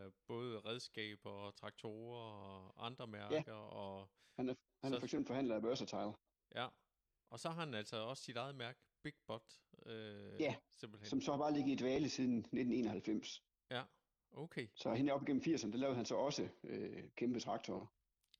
øh, 0.05 0.11
både 0.27 0.59
redskaber 0.59 1.29
og 1.29 1.55
traktorer 1.55 2.33
og 2.33 2.85
andre 2.85 3.07
mærker, 3.07 3.53
og 3.53 4.09
Han 4.37 4.49
er, 4.49 4.55
han 4.83 4.93
er 4.93 4.95
Så- 4.95 4.99
for 4.99 5.05
eksempel 5.05 5.27
forhandler 5.27 5.55
af 5.55 5.63
Versatile. 5.63 6.13
ja. 6.55 6.67
Og 7.29 7.39
så 7.39 7.49
har 7.49 7.59
han 7.65 7.73
altså 7.73 7.97
også 7.97 8.23
sit 8.23 8.37
eget 8.37 8.55
mærke, 8.55 8.79
Big 9.03 9.13
Bot, 9.27 9.53
øh, 9.85 10.41
Ja, 10.41 10.55
simpelthen. 10.71 11.09
som 11.09 11.21
så 11.21 11.31
har 11.31 11.37
bare 11.37 11.53
ligget 11.53 11.71
i 11.71 11.75
dvale 11.83 12.09
siden 12.09 12.37
1991. 12.37 13.43
Ja, 13.71 13.83
okay. 14.37 14.67
Så 14.75 14.93
hende 14.93 15.11
op 15.13 15.21
igennem 15.21 15.41
80'erne, 15.47 15.71
der 15.71 15.77
lavede 15.77 15.95
han 15.95 16.05
så 16.05 16.15
også 16.15 16.49
øh, 16.63 17.03
kæmpe 17.15 17.39
traktorer. 17.39 17.85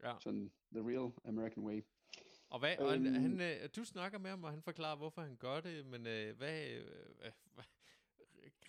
Ja. 0.04 0.14
Sådan 0.20 0.52
the 0.72 0.82
real 0.90 1.12
American 1.25 1.64
way. 1.64 1.82
Og, 2.50 2.60
hvad, 2.60 2.78
og 2.78 2.92
han, 2.92 3.06
Øhm. 3.06 3.16
han, 3.16 3.42
øh, 3.42 3.70
du 3.75 3.86
snakker 3.86 4.20
med 4.20 4.30
ham, 4.30 4.44
og 4.44 4.52
han 4.52 4.62
forklarer, 4.64 4.96
hvorfor 4.98 5.22
han 5.22 5.38
gør 5.38 5.60
det, 5.60 5.86
men 5.86 6.08
øh, 6.08 6.38
hvad, 6.38 6.68
øh, 6.70 6.86
hvad, 7.54 7.64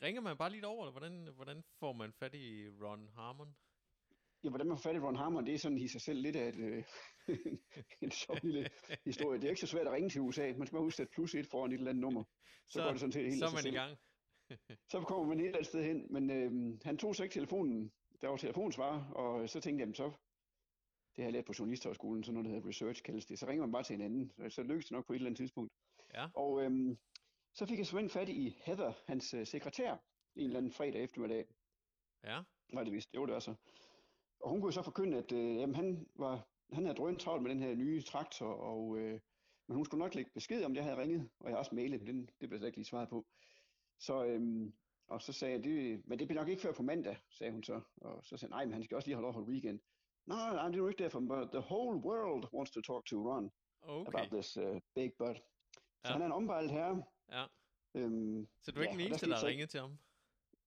ringer 0.03 0.21
man 0.21 0.37
bare 0.37 0.51
lige 0.51 0.67
over, 0.67 0.85
eller 0.87 0.93
hvordan, 0.99 1.29
hvordan 1.35 1.63
får 1.81 1.93
man 1.93 2.13
fat 2.13 2.35
i 2.35 2.69
Ron 2.69 3.09
Harmon? 3.15 3.57
Ja, 4.45 4.49
hvordan 4.49 4.67
man 4.67 4.77
får 4.77 4.83
fat 4.83 4.97
i 4.97 4.99
Ron 4.99 5.17
Harmon, 5.17 5.47
det 5.47 5.55
er 5.55 5.59
sådan 5.59 5.79
i 5.79 5.89
sig 5.89 6.01
selv 6.01 6.21
lidt 6.21 6.37
af 6.37 6.49
et, 6.49 6.57
øh, 6.57 6.85
en 8.03 8.11
sjov 8.11 8.37
lille 8.43 8.69
historie. 9.05 9.39
Det 9.41 9.45
er 9.45 9.49
ikke 9.51 9.61
så 9.61 9.67
svært 9.67 9.87
at 9.87 9.93
ringe 9.93 10.11
til 10.11 10.21
USA. 10.21 10.53
Man 10.59 10.67
skal 10.67 10.77
bare 10.77 10.83
huske 10.83 11.03
at 11.03 11.09
plus 11.11 11.35
et 11.35 11.47
foran 11.47 11.73
et 11.73 11.79
eller 11.79 11.91
andet 11.91 12.01
nummer. 12.03 12.25
Så, 12.69 12.83
går 12.83 12.91
det 12.91 13.01
sådan 13.01 13.13
set 13.13 13.25
helt 13.25 13.39
så 13.39 13.47
er 13.47 13.63
man 13.65 13.73
i 13.73 13.77
gang. 13.77 13.99
Så 14.91 15.01
kommer 15.01 15.27
man 15.27 15.41
et 15.41 15.45
eller 15.45 15.59
andet 15.59 15.69
sted 15.69 15.85
hen, 15.85 16.07
men 16.11 16.31
øh, 16.31 16.79
han 16.85 16.99
tog 16.99 17.17
så 17.17 17.23
ikke 17.23 17.33
telefonen. 17.33 17.93
Der 18.21 18.29
var 18.29 18.37
telefonsvar, 18.37 19.11
og 19.11 19.49
så 19.49 19.61
tænkte 19.61 19.85
jeg, 19.87 19.97
så, 19.97 20.05
det 21.17 21.23
har 21.23 21.25
jeg 21.25 21.33
lært 21.33 21.45
på 21.45 21.53
journalisthøjskolen, 21.59 22.25
sådan 22.25 22.35
noget, 22.35 22.45
der 22.45 22.55
hedder 22.55 22.69
research 22.69 23.03
kaldes 23.03 23.27
det. 23.27 23.39
Så 23.39 23.47
ringer 23.47 23.67
man 23.67 23.73
bare 23.73 23.83
til 23.83 23.95
en 23.95 24.01
anden, 24.01 24.33
så, 24.37 24.49
så 24.49 24.63
lykkes 24.63 24.85
det 24.85 24.93
nok 24.93 25.07
på 25.07 25.13
et 25.13 25.17
eller 25.17 25.27
andet 25.27 25.37
tidspunkt. 25.37 25.73
Ja, 26.15 26.29
Og 26.35 26.63
øhm, 26.63 26.99
så 27.55 27.67
fik 27.67 27.79
jeg 27.79 27.87
simpelthen 27.87 28.21
fat 28.21 28.29
i 28.29 28.57
Heather, 28.65 28.93
hans 29.07 29.35
øh, 29.35 29.47
sekretær, 29.47 29.93
en 30.37 30.45
eller 30.45 30.59
anden 30.59 30.73
fredag 30.73 31.03
eftermiddag, 31.03 31.47
ja, 32.25 32.43
var 32.73 32.85
det 32.85 32.93
vist, 32.93 33.13
det 33.13 33.21
var 33.21 33.39
så. 33.39 33.55
Og 34.41 34.51
hun 34.51 34.61
kunne 34.61 34.73
så 34.73 34.83
forkynde, 34.83 35.19
at 35.19 35.33
øh, 35.33 35.57
jamen, 35.57 35.75
han, 35.75 36.07
var, 36.15 36.49
han 36.73 36.85
havde 36.85 36.97
drønt 36.97 37.21
travlt 37.21 37.43
med 37.43 37.51
den 37.51 37.63
her 37.63 37.75
nye 37.75 38.03
traktor, 38.03 38.53
og, 38.53 38.99
øh, 38.99 39.21
men 39.69 39.77
hun 39.77 39.85
skulle 39.85 39.99
nok 40.05 40.15
lægge 40.15 40.31
besked 40.35 40.65
om, 40.65 40.75
det 40.75 40.77
jeg 40.77 40.85
havde 40.85 41.03
ringet, 41.03 41.29
og 41.41 41.47
jeg 41.47 41.55
har 41.55 41.59
også 41.59 41.75
mailet, 41.75 42.07
den, 42.07 42.31
det 42.41 42.49
blev 42.49 42.61
der 42.61 42.67
ikke 42.67 42.79
lige 42.79 42.87
svaret 42.87 43.09
på. 43.09 43.27
Så, 43.99 44.25
øhm, 44.25 44.75
og 45.07 45.23
så 45.23 45.33
sagde 45.33 45.55
jeg, 45.55 45.65
det, 45.65 46.07
men 46.09 46.19
det 46.19 46.29
bliver 46.29 46.41
nok 46.43 46.49
ikke 46.49 46.63
før 46.63 46.73
på 46.73 46.83
mandag, 46.83 47.17
sagde 47.31 47.53
hun 47.53 47.63
så. 47.63 47.81
Og 47.97 48.25
så 48.25 48.37
sagde 48.37 48.53
jeg, 48.55 48.57
nej, 48.59 48.65
men 48.65 48.73
han 48.73 48.83
skal 48.85 48.95
også 48.95 49.09
lige 49.09 49.17
holde 49.17 49.29
over 49.29 49.47
weekend. 49.49 49.81
Nej, 50.27 50.55
nej, 50.55 50.67
det 50.67 50.75
er 50.75 50.79
jo 50.79 50.89
ikke 50.89 51.03
derfor, 51.03 51.21
but 51.21 51.49
the 51.53 51.59
whole 51.61 51.99
world 51.99 52.45
wants 52.55 52.71
to 52.71 52.81
talk 52.81 53.07
to 53.07 53.33
Ron 53.33 53.51
okay. 53.83 54.09
about 54.19 54.31
this 54.33 54.57
uh, 54.57 54.77
big 54.95 55.13
butt. 55.19 55.37
Så 55.39 55.43
Ja. 56.05 56.13
han 56.13 56.23
er 56.23 56.27
en 56.27 56.33
ombejlet 56.33 56.71
herre. 56.71 57.05
Ja. 57.33 57.45
Øhm, 57.95 58.49
Så 58.61 58.73
du 58.73 58.81
er 58.81 58.83
ikke 58.83 58.93
Ja, 58.93 58.93
den 58.93 58.99
der 58.99 59.07
eneste, 59.07 59.19
skete 59.19 59.31
der 59.33 59.39
har 59.39 59.47
ringet 59.47 59.71
til 59.71 59.81
ham? 59.81 59.99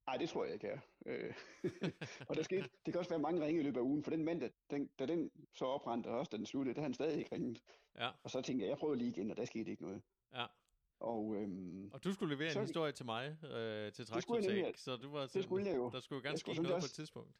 Nej, 0.07 0.17
det 0.17 0.29
tror 0.29 0.43
jeg 0.45 0.53
ikke 0.53 0.67
er. 0.67 0.79
Øh, 1.05 1.33
og 2.29 2.36
der 2.36 2.43
skete, 2.43 2.69
det 2.86 2.93
kan 2.93 3.00
også 3.00 3.09
være 3.09 3.19
mange 3.19 3.45
ringe 3.45 3.62
i 3.62 3.63
løbet 3.63 3.77
af 3.77 3.83
ugen, 3.83 4.03
for 4.03 4.12
den 4.12 4.25
mand, 4.25 4.51
den, 4.69 4.88
da 5.00 5.05
den 5.05 5.31
så 5.53 5.65
oprændte, 5.65 6.07
og 6.07 6.19
også 6.19 6.29
da 6.29 6.38
den 6.38 6.45
sluttede, 6.45 6.75
der 6.75 6.81
han 6.81 6.93
stadig 6.93 7.17
ikke 7.19 7.36
ringet. 7.36 7.63
Ja. 7.98 8.09
Og 8.24 8.29
så 8.31 8.41
tænkte 8.41 8.63
jeg, 8.65 8.69
jeg 8.69 8.77
prøver 8.77 8.95
lige 8.95 9.09
igen, 9.09 9.31
og 9.31 9.38
der 9.38 9.45
skete 9.45 9.71
ikke 9.71 9.83
noget. 9.83 10.01
Ja. 10.33 10.45
Og, 11.00 11.36
øhm, 11.36 11.91
Og 11.94 12.03
du 12.03 12.13
skulle 12.13 12.36
levere 12.36 12.51
Så- 12.51 12.60
en 12.60 12.65
historie 12.65 12.91
til 12.91 13.06
mig, 13.06 13.38
øh, 13.44 13.91
til 13.94 14.06
nemlig. 14.32 14.74
så 14.79 14.98
du 14.98 15.10
var 15.12 15.27
det 15.27 15.44
skulle 15.44 15.65
jeg 15.65 15.75
jo. 15.77 15.89
der 15.89 16.00
skulle 16.00 16.22
jo 16.25 16.29
Jeg 16.29 16.39
ske 16.39 16.51
sådan 16.56 16.63
noget 16.63 16.74
på 16.74 16.75
også- 16.75 16.88
et 16.88 16.91
tidspunkt. 16.96 17.36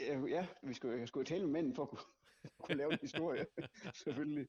Øh, 0.00 0.30
Ja, 0.30 0.46
vi 0.62 0.74
skulle, 0.74 0.98
jeg 0.98 1.08
skulle 1.08 1.24
tale 1.26 1.42
med 1.44 1.52
manden 1.52 1.74
for 1.74 1.82
at 1.82 1.88
kunne, 1.88 2.00
kunne 2.64 2.76
lave 2.78 2.92
en 2.92 2.98
historie, 3.00 3.46
selvfølgelig. 4.04 4.46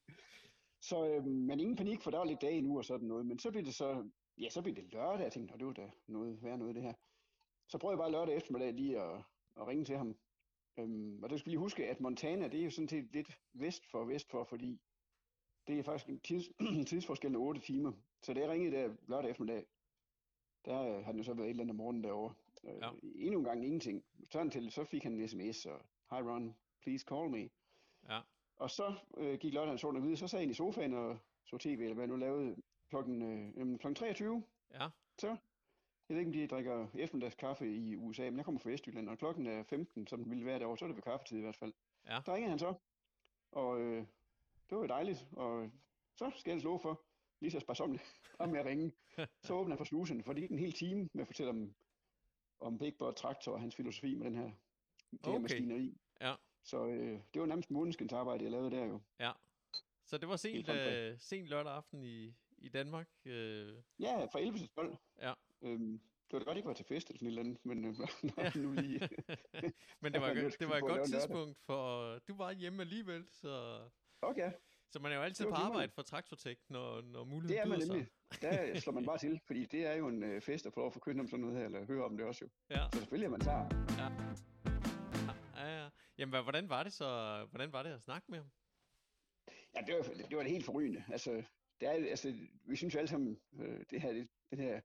Så, 0.80 1.06
øh, 1.08 1.24
men 1.24 1.60
ingen 1.60 1.76
panik, 1.76 2.02
for 2.02 2.10
der 2.10 2.18
var 2.18 2.24
lidt 2.24 2.40
dage 2.40 2.58
endnu 2.58 2.76
og 2.78 2.84
sådan 2.84 3.08
noget. 3.08 3.26
Men 3.26 3.38
så 3.38 3.50
blev 3.50 3.64
det 3.64 3.74
så, 3.74 4.10
ja, 4.38 4.50
så 4.50 4.62
blev 4.62 4.74
det 4.74 4.92
lørdag. 4.92 5.22
Jeg 5.24 5.32
tænkte, 5.32 5.52
"Nå, 5.52 5.58
det 5.58 5.66
var 5.66 5.72
da 5.72 5.90
noget 6.08 6.42
værd 6.42 6.58
noget 6.58 6.74
det 6.74 6.82
her. 6.82 6.92
Så 7.68 7.78
prøvede 7.78 7.92
jeg 7.96 7.98
bare 7.98 8.12
lørdag 8.12 8.36
eftermiddag 8.36 8.72
lige 8.72 9.00
at, 9.00 9.22
at 9.56 9.66
ringe 9.66 9.84
til 9.84 9.96
ham. 9.96 10.16
Øhm, 10.78 11.22
og 11.22 11.30
det 11.30 11.38
skal 11.38 11.46
vi 11.46 11.50
lige 11.50 11.58
huske, 11.58 11.86
at 11.86 12.00
Montana, 12.00 12.48
det 12.48 12.60
er 12.60 12.64
jo 12.64 12.70
sådan 12.70 12.88
set 12.88 13.12
lidt 13.12 13.30
vest 13.54 13.86
for 13.90 14.04
vest 14.04 14.30
for, 14.30 14.44
fordi 14.44 14.80
det 15.66 15.78
er 15.78 15.82
faktisk 15.82 16.08
en 16.08 16.20
tids, 16.20 16.44
tidsforskel 16.90 17.34
af 17.34 17.38
8 17.38 17.60
timer. 17.60 17.92
Så 18.22 18.34
da 18.34 18.40
jeg 18.40 18.48
ringede 18.48 18.76
der 18.76 18.94
lørdag 19.08 19.30
eftermiddag, 19.30 19.66
der 20.64 20.82
øh, 20.82 20.94
har 20.94 21.02
han 21.02 21.16
jo 21.16 21.22
så 21.22 21.34
været 21.34 21.46
et 21.46 21.50
eller 21.50 21.62
andet 21.62 21.70
om 21.72 21.76
morgenen 21.76 22.04
derovre. 22.04 22.34
Øh, 22.64 22.74
Ja. 22.80 22.90
Endnu 23.02 23.38
en 23.38 23.44
gang 23.44 23.64
ingenting. 23.64 24.04
Så, 24.30 24.38
han 24.38 24.50
til, 24.50 24.70
så 24.70 24.84
fik 24.84 25.02
han 25.02 25.12
en 25.12 25.28
sms, 25.28 25.66
og 25.66 25.80
Hi 26.10 26.16
Ron, 26.22 26.56
please 26.82 27.04
call 27.08 27.30
me. 27.30 27.50
Ja. 28.08 28.20
Og 28.56 28.70
så 28.70 28.94
øh, 29.16 29.38
gik 29.38 29.54
lørdagen 29.54 29.78
sådan 29.78 30.02
videre, 30.02 30.16
så 30.16 30.28
sad 30.28 30.42
ind 30.42 30.50
i 30.50 30.54
sofaen 30.54 30.94
og 30.94 31.18
så 31.44 31.58
tv, 31.58 31.68
eller 31.80 31.94
hvad 31.94 32.04
jeg 32.04 32.08
nu 32.08 32.16
lavede, 32.16 32.56
klokken, 32.88 33.22
øh, 33.22 33.78
klokken 33.78 33.94
23. 33.94 34.44
Ja. 34.70 34.88
Jeg 36.08 36.14
ved 36.14 36.18
ikke, 36.18 36.28
om 36.28 36.32
de 36.32 36.46
drikker 36.46 36.86
eftermiddagskaffe 36.94 37.74
i 37.76 37.96
USA, 37.96 38.22
men 38.22 38.36
jeg 38.36 38.44
kommer 38.44 38.58
fra 38.58 38.70
Vestjylland, 38.70 39.08
og 39.08 39.18
klokken 39.18 39.46
er 39.46 39.62
15, 39.62 40.06
som 40.06 40.22
den 40.22 40.30
ville 40.30 40.44
være 40.44 40.58
derovre, 40.58 40.78
så 40.78 40.84
er 40.84 40.86
det 40.86 40.96
ved 40.96 41.02
kaffetid 41.02 41.38
i 41.38 41.40
hvert 41.40 41.56
fald. 41.56 41.72
Ja. 42.06 42.20
Der 42.26 42.34
ringede 42.34 42.50
han 42.50 42.58
så, 42.58 42.74
og 43.52 43.80
øh, 43.80 44.06
det 44.70 44.76
var 44.76 44.82
jo 44.82 44.86
dejligt, 44.86 45.28
og 45.32 45.70
så 46.16 46.30
skal 46.36 46.52
jeg 46.52 46.62
love 46.62 46.78
for, 46.80 47.02
lige 47.40 47.50
så 47.50 47.60
sparsomligt, 47.60 48.02
om 48.38 48.48
med 48.48 48.60
at 48.60 48.66
ringe. 48.66 48.92
Så 49.42 49.54
åbner 49.54 49.70
han 49.74 49.78
for 49.78 49.84
slusen, 49.84 50.22
for 50.24 50.32
det 50.32 50.42
gik 50.42 50.50
en 50.50 50.58
hel 50.58 50.72
time 50.72 51.08
med 51.12 51.22
at 51.22 51.26
fortælle 51.26 51.50
om, 51.50 51.74
om 52.60 52.78
Big 52.78 52.94
Bird 52.98 53.14
Traktor 53.16 53.52
og 53.52 53.60
hans 53.60 53.74
filosofi 53.76 54.14
med 54.14 54.26
den 54.26 54.34
her, 54.34 54.44
det 54.44 55.20
her 55.24 55.30
Okay. 55.32 55.40
maskineri. 55.40 55.96
Ja. 56.20 56.34
Så 56.62 56.86
øh, 56.86 57.20
det 57.34 57.40
var 57.40 57.46
nærmest 57.46 57.70
månedskens 57.70 58.12
arbejde, 58.12 58.44
jeg 58.44 58.50
lavede 58.52 58.70
der 58.70 58.84
jo. 58.84 59.00
Ja. 59.20 59.32
Så 60.04 60.18
det 60.18 60.28
var 60.28 60.36
sent, 60.36 60.68
øh, 60.68 61.16
sent 61.18 61.46
lørdag 61.48 61.72
aften 61.72 62.04
i, 62.04 62.34
i 62.58 62.68
Danmark. 62.68 63.08
Øh, 63.24 63.74
Ja, 63.98 64.24
fra 64.24 64.40
11 64.40 64.58
til 64.58 64.68
12. 64.68 64.96
Ja. 65.18 65.32
Øhm, 65.62 66.00
det 66.30 66.32
var 66.32 66.38
da 66.38 66.44
godt, 66.44 66.56
ikke 66.56 66.66
var 66.68 66.74
til 66.74 66.84
fest 66.84 67.08
eller 67.08 67.18
sådan 67.18 67.28
et 67.28 67.30
eller 67.30 67.42
andet, 67.42 67.64
men 67.64 67.84
øh, 67.84 67.94
nå, 68.56 68.62
nu 68.62 68.72
lige... 68.72 69.00
men 70.02 70.12
det 70.12 70.20
var, 70.20 70.34
det 70.34 70.68
var 70.68 70.76
et 70.76 70.82
godt 70.82 71.08
tidspunkt, 71.08 71.58
for 71.58 72.12
du 72.18 72.36
var 72.36 72.52
hjemme 72.52 72.82
alligevel, 72.82 73.26
så, 73.30 73.80
Okay, 74.22 74.52
så 74.90 74.98
man 74.98 75.12
er 75.12 75.16
jo 75.16 75.22
altid 75.22 75.44
Det 75.44 75.54
på 75.54 75.56
arbejde 75.60 75.92
for 75.92 76.02
Traktortek, 76.02 76.58
når, 76.68 77.00
når 77.00 77.18
det 77.20 77.28
muligheden 77.28 77.62
er 77.62 77.66
man 77.66 77.78
byder 77.78 77.92
nemlig. 77.92 78.08
Der 78.42 78.80
slår 78.80 78.92
man 78.92 79.04
bare 79.06 79.18
til, 79.18 79.40
fordi 79.46 79.64
det 79.66 79.86
er 79.86 79.94
jo 79.94 80.08
en 80.08 80.22
øh, 80.22 80.42
fest 80.42 80.66
at 80.66 80.72
få 80.72 80.80
lov 80.80 80.86
at 80.86 80.92
forkynde 80.92 81.20
om 81.20 81.28
sådan 81.28 81.40
noget 81.44 81.58
her, 81.58 81.64
eller 81.64 81.86
høre 81.86 82.04
om 82.04 82.16
det 82.16 82.26
også 82.26 82.44
jo. 82.44 82.48
sig. 82.48 82.76
Ja. 82.76 82.88
Så 82.92 82.98
selvfølgelig 82.98 83.26
er 83.26 83.30
man 83.30 83.40
tager. 83.40 83.68
Ja, 85.56 85.82
ja. 85.82 85.88
Jamen, 86.18 86.30
hvad- 86.32 86.42
hvordan 86.42 86.68
var 86.68 86.82
det 86.82 86.92
så? 86.92 87.06
Hvordan 87.50 87.72
var 87.72 87.82
det 87.82 87.90
at 87.90 88.02
snakke 88.02 88.30
med 88.30 88.38
ham? 88.38 88.50
Ja, 89.74 89.80
det 89.86 89.94
var, 89.94 90.02
det 90.28 90.36
var 90.36 90.42
det 90.42 90.52
helt 90.52 90.64
forrygende. 90.64 91.04
Altså, 91.08 91.30
det 91.80 91.88
er, 91.88 91.92
altså, 91.92 92.34
vi 92.64 92.76
synes 92.76 92.94
jo 92.94 92.98
alle 92.98 93.08
sammen, 93.08 93.40
øh, 93.60 93.84
det 93.90 94.02
her, 94.02 94.12
det, 94.12 94.28
den 94.50 94.58
her 94.60 94.80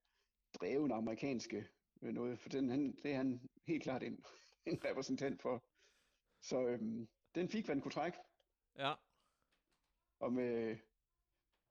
drevne 0.59 0.93
amerikanske 0.95 1.67
øh, 2.01 2.13
noget, 2.13 2.39
for 2.39 2.49
den, 2.49 2.69
han, 2.69 2.95
det 3.03 3.11
er 3.11 3.17
han 3.17 3.49
helt 3.67 3.83
klart 3.83 4.03
en, 4.03 4.23
en 4.65 4.79
repræsentant 4.85 5.41
for. 5.41 5.63
Så 6.41 6.67
øhm, 6.67 7.07
den 7.35 7.49
fik, 7.49 7.65
hvad 7.65 7.75
den 7.75 7.81
kunne 7.81 7.91
trække. 7.91 8.17
Ja, 8.77 8.93
om, 10.23 10.39
øh, 10.39 10.77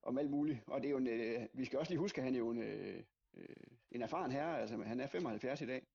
om 0.03 0.19
alt 0.19 0.31
muligt. 0.31 0.61
Og 0.67 0.81
det 0.83 0.87
er 0.89 0.91
jo 0.91 0.97
en, 0.99 1.07
øh, 1.07 1.49
vi 1.55 1.65
skal 1.65 1.79
også 1.79 1.93
lige 1.93 1.99
huske, 2.01 2.19
at 2.21 2.25
han 2.25 2.35
er 2.35 2.39
jo 2.39 2.51
en, 2.51 2.63
øh, 2.63 3.05
øh, 3.35 3.47
en 3.91 4.03
erfaren 4.03 4.33
herre, 4.33 4.61
altså 4.61 4.83
han 4.83 5.01
er 5.01 5.07
75 5.07 5.61
i 5.61 5.67
dag. 5.67 5.87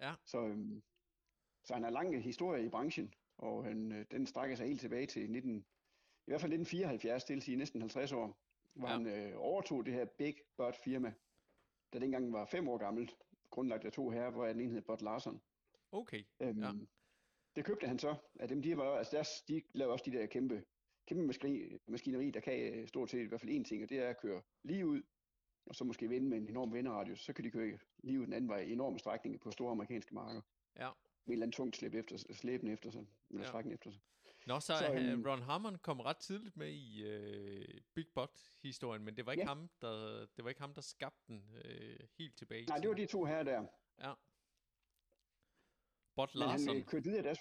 Ja. 0.00 0.14
Så, 0.24 0.38
øhm, 0.46 0.82
så 1.64 1.74
han 1.74 1.82
har 1.82 1.90
lang 1.90 2.22
historie 2.22 2.64
i 2.64 2.68
branchen, 2.68 3.14
og 3.38 3.64
han, 3.64 3.92
øh, 3.92 4.06
den 4.10 4.26
strækker 4.26 4.56
sig 4.56 4.66
helt 4.66 4.80
tilbage 4.80 5.06
til 5.06 5.30
19, 5.30 5.56
i 6.26 6.30
hvert 6.30 6.40
fald 6.40 6.52
1974, 6.52 7.24
det 7.24 7.34
vil 7.34 7.42
sige 7.42 7.56
næsten 7.56 7.80
50 7.80 8.12
år, 8.12 8.38
hvor 8.74 8.88
Ja. 8.88 8.94
han 8.94 9.06
øh, 9.06 9.32
overtog 9.36 9.86
det 9.86 9.94
her 9.94 10.04
Big 10.04 10.34
Bird 10.56 10.74
firma, 10.84 11.12
der 11.92 11.98
dengang 11.98 12.32
var 12.32 12.44
fem 12.44 12.68
år 12.68 12.78
gammelt, 12.78 13.16
grundlagt 13.50 13.84
af 13.84 13.92
to 13.92 14.10
herrer, 14.10 14.30
hvor 14.30 14.46
den 14.46 14.60
ene 14.60 14.72
hed 14.72 14.82
Bud 14.82 14.96
Larson. 15.04 15.40
okay. 15.92 16.24
Øhm, 16.40 16.58
Ja. 16.62 16.66
ja. 16.66 16.72
Det 17.56 17.64
købte 17.64 17.86
han 17.86 17.98
så 17.98 18.16
af 18.40 18.48
dem, 18.48 18.62
de, 18.62 18.76
var, 18.76 18.98
altså 18.98 19.16
deres, 19.16 19.42
de 19.48 19.62
lavede 19.74 19.92
også 19.92 20.04
de 20.10 20.16
der 20.16 20.26
kæmpe, 20.26 20.64
kæmpe 21.10 21.26
maskineri, 21.26 21.78
maskineri, 21.88 22.30
der 22.30 22.40
kan 22.40 22.74
øh, 22.74 22.88
stort 22.88 23.10
set 23.10 23.18
i 23.18 23.24
hvert 23.28 23.40
fald 23.40 23.60
én 23.60 23.64
ting, 23.64 23.82
og 23.82 23.88
det 23.88 23.98
er 23.98 24.08
at 24.08 24.20
køre 24.20 24.42
lige 24.62 24.86
ud, 24.86 25.02
og 25.66 25.74
så 25.74 25.84
måske 25.84 26.08
vende 26.10 26.28
med 26.28 26.38
en 26.38 26.48
enorm 26.48 26.72
venderadius, 26.72 27.20
så 27.20 27.32
kan 27.32 27.44
de 27.44 27.50
køre 27.50 27.78
lige 27.98 28.20
ud 28.20 28.24
den 28.24 28.32
anden 28.32 28.48
vej 28.48 28.58
i 28.60 28.72
enorme 28.72 28.98
strækninger 28.98 29.38
på 29.38 29.50
store 29.50 29.70
amerikanske 29.70 30.14
marker. 30.14 30.40
Ja. 30.76 30.90
Med 31.24 31.28
et 31.28 31.32
eller 31.32 31.46
andet 31.46 31.56
tungt 31.56 31.76
slæb 31.76 31.94
efter, 31.94 32.16
slæbende 32.32 32.72
efter 32.72 32.90
sig, 32.90 33.06
eller 33.30 33.42
Ja. 33.42 33.48
strækken 33.48 33.72
efter 33.72 33.90
sig. 33.90 34.00
Nå, 34.46 34.60
så, 34.60 34.66
Så, 34.66 34.78
så 34.78 34.94
øhm, 34.94 35.22
Ron 35.26 35.42
Harmon 35.42 35.78
kom 35.78 36.00
ret 36.00 36.16
tidligt 36.16 36.56
med 36.56 36.72
i 36.72 37.02
øh, 37.04 37.80
Big 37.94 38.06
Bot-historien, 38.14 39.04
men 39.04 39.16
det 39.16 39.26
var 39.26 39.32
ikke 39.32 39.42
Ja. 39.42 39.48
ham, 39.48 39.70
der 39.80 40.26
det 40.36 40.44
var 40.44 40.48
ikke 40.48 40.60
ham, 40.60 40.74
der 40.74 40.80
skabte 40.80 41.20
den 41.28 41.44
øh, 41.64 41.96
helt 42.18 42.36
tilbage. 42.38 42.66
Nej, 42.66 42.78
det 42.78 42.88
var 42.88 42.94
de 42.94 43.06
to 43.06 43.24
herrer 43.24 43.42
der. 43.42 43.66
Ja. 43.98 44.12
Bot 46.16 46.34
Men 46.34 46.48
han 46.48 46.76
øh, 46.76 46.84
kørte 46.84 47.04
videre 47.04 47.22
deres 47.22 47.38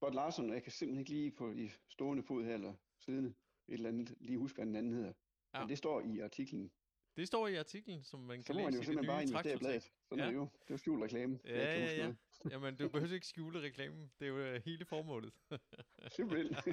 Bud 0.00 0.10
Larson, 0.10 0.48
og 0.48 0.54
jeg 0.54 0.62
kan 0.62 0.72
simpelthen 0.72 1.00
ikke 1.00 1.10
lige 1.10 1.30
på 1.30 1.52
i 1.52 1.70
stående 1.88 2.22
fod 2.22 2.44
her, 2.44 2.54
eller 2.54 2.74
siddende, 3.04 3.28
et 3.68 3.74
eller 3.74 3.88
andet, 3.88 4.14
lige 4.20 4.38
huske, 4.38 4.56
hvad 4.56 4.66
den 4.66 4.76
anden 4.76 4.92
hedder. 4.92 5.08
Ja. 5.08 5.58
Ja. 5.58 5.60
Men 5.60 5.68
det 5.68 5.78
står 5.78 6.00
i 6.00 6.18
artiklen. 6.20 6.70
Det 7.16 7.26
står 7.26 7.48
i 7.48 7.54
artiklen, 7.56 8.02
som 8.04 8.20
man 8.20 8.42
Så 8.42 8.46
kan 8.46 8.56
må 8.56 8.62
man 8.62 8.72
læse 8.72 8.76
jo 8.76 8.78
i 8.78 8.80
det 8.80 8.86
simpelthen 8.86 9.06
bare 9.14 9.22
investere 9.22 9.58
bladet. 9.58 9.82
Sådan 10.08 10.18
Ja. 10.18 10.24
er 10.24 10.28
det 10.30 10.36
jo. 10.36 10.42
Det 10.42 10.70
er 10.70 10.74
jo 10.74 10.76
skjult 10.78 11.02
reklame. 11.02 11.38
Ja, 11.44 11.50
ja, 11.78 11.92
ja. 11.96 12.02
noget. 12.02 12.16
Jamen, 12.52 12.76
du 12.76 12.88
behøver 12.88 13.14
ikke 13.14 13.26
skjule 13.26 13.60
reklamen. 13.62 14.12
Det 14.18 14.24
er 14.24 14.28
jo 14.28 14.38
øh, 14.38 14.62
hele 14.64 14.84
formålet. 14.84 15.32
Simpelthen. 16.16 16.56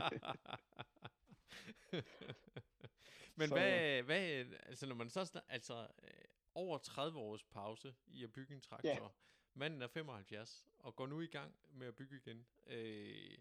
Men 3.36 3.48
Så- 3.48 3.56
hvad, 3.56 4.04
hvad, 4.04 4.46
altså 4.66 4.86
når 4.86 4.96
man 4.96 5.10
så, 5.10 5.26
snak- 5.26 5.44
altså 5.50 5.88
øh, 6.04 6.10
over 6.56 6.78
30 6.78 7.20
års 7.20 7.44
pause 7.44 7.96
i 8.08 8.24
at 8.24 8.34
bygge 8.34 8.54
en 8.54 8.62
traktor, 8.62 8.90
Ja. 8.90 9.08
manden 9.54 9.82
er 9.82 9.88
75 9.88 10.68
og 10.80 10.96
går 10.96 11.08
nu 11.08 11.22
i 11.22 11.28
gang 11.28 11.56
med 11.74 11.88
at 11.88 11.96
bygge 11.96 12.16
igen. 12.26 12.46
Øh, 12.68 13.38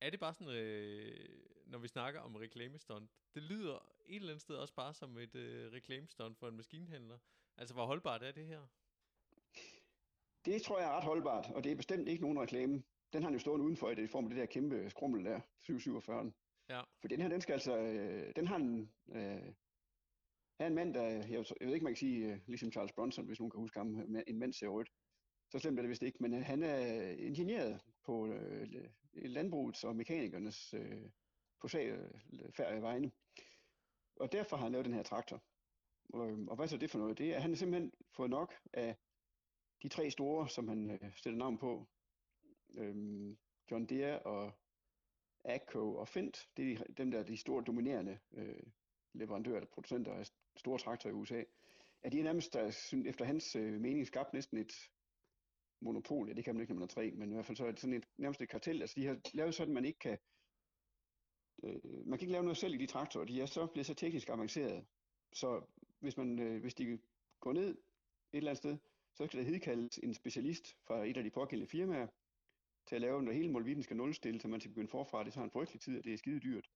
er 0.00 0.10
det 0.10 0.20
bare 0.20 0.34
sådan, 0.34 0.54
øh, 0.54 1.28
når 1.68 1.78
vi 1.78 1.88
snakker 1.88 2.20
om 2.20 2.36
reklamestunt, 2.36 3.10
det 3.34 3.42
lyder 3.42 3.92
et 4.06 4.16
eller 4.16 4.28
andet 4.28 4.42
sted 4.42 4.56
også 4.56 4.74
bare 4.74 4.94
som 4.94 5.18
et 5.18 5.34
øh, 5.34 5.72
reklamestunt 5.72 6.38
for 6.38 6.48
en 6.48 6.56
maskinhandler. 6.56 7.18
Altså, 7.56 7.74
hvor 7.74 7.86
holdbart 7.86 8.22
er 8.22 8.32
det 8.32 8.46
her? 8.46 8.66
Det 10.44 10.62
tror 10.62 10.78
jeg 10.78 10.88
er 10.88 10.96
ret 10.96 11.04
holdbart, 11.04 11.50
og 11.54 11.64
det 11.64 11.72
er 11.72 11.76
bestemt 11.76 12.08
ikke 12.08 12.22
nogen 12.22 12.40
reklame. 12.40 12.82
Den 13.12 13.22
har 13.22 13.28
han 13.28 13.32
jo 13.34 13.38
stående 13.38 13.64
udenfor 13.64 13.90
i 13.90 13.94
det 13.94 14.02
i 14.02 14.06
form 14.06 14.24
af 14.24 14.30
det 14.30 14.38
der 14.38 14.46
kæmpe 14.46 14.90
skrummel 14.90 15.24
der, 15.24 15.40
747. 15.60 16.32
Ja. 16.68 16.82
For 17.00 17.08
den 17.08 17.20
her, 17.20 17.28
den 17.28 17.40
skal 17.40 17.52
altså, 17.52 17.78
øh, 17.78 18.32
den 18.36 18.46
har 18.46 18.56
en, 18.56 18.92
øh, 19.08 19.52
er 20.58 20.66
en 20.66 20.74
mand, 20.74 20.94
der, 20.94 21.02
jeg, 21.02 21.44
jeg 21.60 21.66
ved 21.66 21.74
ikke, 21.74 21.84
man 21.84 21.92
kan 21.92 21.96
sige, 21.96 22.32
øh, 22.32 22.40
ligesom 22.46 22.72
Charles 22.72 22.92
Bronson, 22.92 23.26
hvis 23.26 23.40
nogen 23.40 23.50
kan 23.50 23.60
huske 23.60 23.78
ham, 23.78 24.14
en 24.26 24.38
mand 24.38 24.52
ser 24.52 24.68
rødt. 24.68 24.90
Så 25.50 25.58
slemt 25.58 25.78
er 25.78 25.82
det 25.82 25.90
vist 25.90 26.02
ikke, 26.02 26.18
men 26.20 26.42
han 26.42 26.62
er 26.62 27.08
ingeniør 27.10 27.78
på 28.04 28.26
øh, 28.26 28.68
landbrugets 29.12 29.84
og 29.84 29.96
mekanikernes 29.96 30.74
øh, 30.74 31.10
på 31.60 31.68
sag. 31.68 31.86
Øh, 31.86 32.10
og 34.16 34.32
derfor 34.32 34.56
har 34.56 34.64
han 34.64 34.72
lavet 34.72 34.84
den 34.84 34.94
her 34.94 35.02
traktor. 35.02 35.42
Og, 36.08 36.30
øh, 36.30 36.38
og 36.46 36.56
hvad 36.56 36.68
så 36.68 36.76
det 36.76 36.90
for 36.90 36.98
noget? 36.98 37.18
Det 37.18 37.30
er, 37.30 37.36
at 37.36 37.42
han 37.42 37.50
har 37.50 37.56
simpelthen 37.56 37.92
fået 38.16 38.30
nok 38.30 38.54
af 38.72 38.96
de 39.82 39.88
tre 39.88 40.10
store, 40.10 40.48
som 40.48 40.68
han 40.68 40.90
øh, 40.90 41.12
sætter 41.16 41.38
navn 41.38 41.58
på. 41.58 41.88
Øhm, 42.74 43.38
John 43.70 43.86
Deere 43.86 44.18
og 44.22 44.52
Akko 45.44 45.96
og 45.96 46.08
Fendt, 46.08 46.48
det 46.56 46.72
er 46.72 46.76
de- 46.84 46.92
dem 46.96 47.10
der 47.10 47.18
er 47.18 47.22
de 47.22 47.36
store 47.36 47.64
dominerende 47.64 48.18
øh, 48.32 48.62
leverandører, 49.14 49.56
eller 49.56 49.68
producenter 49.70 50.12
af 50.14 50.26
store 50.56 50.78
traktorer 50.78 51.12
i 51.12 51.16
USA. 51.16 51.42
At 52.02 52.12
de 52.12 52.20
er 52.20 52.24
nærmest, 52.24 52.56
øh, 52.56 52.62
der, 52.62 53.02
efter 53.10 53.24
hans 53.24 53.56
øh, 53.56 53.80
mening, 53.80 54.06
skabt 54.06 54.32
næsten 54.32 54.58
et 54.58 54.72
monopol. 55.80 56.28
Ja, 56.28 56.34
det 56.34 56.44
kan 56.44 56.54
man 56.54 56.60
ikke, 56.60 56.72
når 56.72 56.78
man 56.78 56.84
er 56.84 56.94
tre, 56.94 57.10
men 57.10 57.30
i 57.30 57.34
hvert 57.34 57.46
fald 57.46 57.56
så 57.56 57.66
er 57.66 57.70
det 57.70 57.80
sådan 57.80 57.94
et, 57.96 58.04
nærmest 58.16 58.42
et 58.42 58.48
kartel. 58.48 58.80
Altså 58.80 58.94
de 59.00 59.06
har 59.06 59.20
lavet 59.34 59.54
sådan, 59.54 59.70
at 59.70 59.74
man 59.74 59.84
ikke 59.84 59.98
kan 59.98 60.18
øh, 61.62 62.06
man 62.06 62.18
kan 62.18 62.26
ikke 62.26 62.32
lave 62.32 62.44
noget 62.44 62.56
selv 62.56 62.74
i 62.74 62.76
de 62.76 62.86
traktorer. 62.86 63.24
De 63.24 63.40
er 63.40 63.46
så 63.46 63.66
blevet 63.66 63.86
så 63.86 63.94
teknisk 63.94 64.28
avanceret. 64.28 64.84
Så 65.32 65.62
hvis, 66.00 66.16
man, 66.16 66.38
øh, 66.38 66.60
hvis 66.60 66.74
de 66.74 66.98
går 67.40 67.52
ned 67.52 67.68
et 67.68 67.78
eller 68.32 68.50
andet 68.50 68.58
sted, 68.58 68.78
så 69.14 69.26
skal 69.26 69.38
der 69.38 69.44
hedkaldes 69.44 69.98
en 69.98 70.14
specialist 70.14 70.76
fra 70.86 71.06
et 71.06 71.16
af 71.16 71.24
de 71.24 71.30
pågældende 71.30 71.70
firmaer 71.70 72.06
til 72.86 72.94
at 72.94 73.00
lave, 73.00 73.22
når 73.22 73.32
hele 73.32 73.52
målvitten 73.52 73.82
skal 73.82 73.96
nulstille, 73.96 74.40
så 74.40 74.48
man 74.48 74.60
skal 74.60 74.70
begynde 74.70 74.88
forfra. 74.88 75.24
Det 75.24 75.32
tager 75.32 75.44
en 75.44 75.50
frygtelig 75.50 75.80
tid, 75.80 75.98
og 75.98 76.04
det 76.04 76.12
er 76.12 76.18
skide 76.18 76.40
dyrt. 76.40 76.70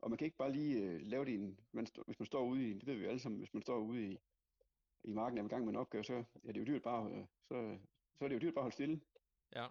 Og 0.00 0.10
man 0.10 0.18
kan 0.18 0.24
ikke 0.24 0.36
bare 0.36 0.52
lige 0.52 0.82
øh, 0.82 1.00
lave 1.00 1.24
det 1.24 1.34
en, 1.34 1.60
man, 1.72 1.86
stå- 1.86 2.02
hvis 2.06 2.18
man 2.18 2.26
står 2.26 2.44
ude 2.44 2.70
i, 2.70 2.72
det 2.72 2.86
ved 2.86 2.94
vi 2.94 3.04
alle 3.04 3.20
sammen, 3.20 3.38
hvis 3.38 3.54
man 3.54 3.62
står 3.62 3.78
ude 3.78 4.06
i, 4.06 4.18
i 5.04 5.12
marken 5.12 5.38
er 5.38 5.44
i 5.44 5.48
gang 5.48 5.64
med 5.64 5.72
en 5.72 5.78
opgave, 5.80 6.04
så 6.04 6.24
er 6.44 6.52
det 6.52 6.60
jo 6.60 6.64
dyrt 6.64 6.82
bare, 6.82 7.12
øh, 7.12 7.26
så, 7.48 7.78
så 8.18 8.24
er 8.24 8.28
det 8.28 8.34
jo 8.34 8.40
dyrt 8.40 8.54
bare 8.54 8.60
at 8.60 8.64
holde 8.64 8.74
stille. 8.74 9.00
Ja. 9.54 9.66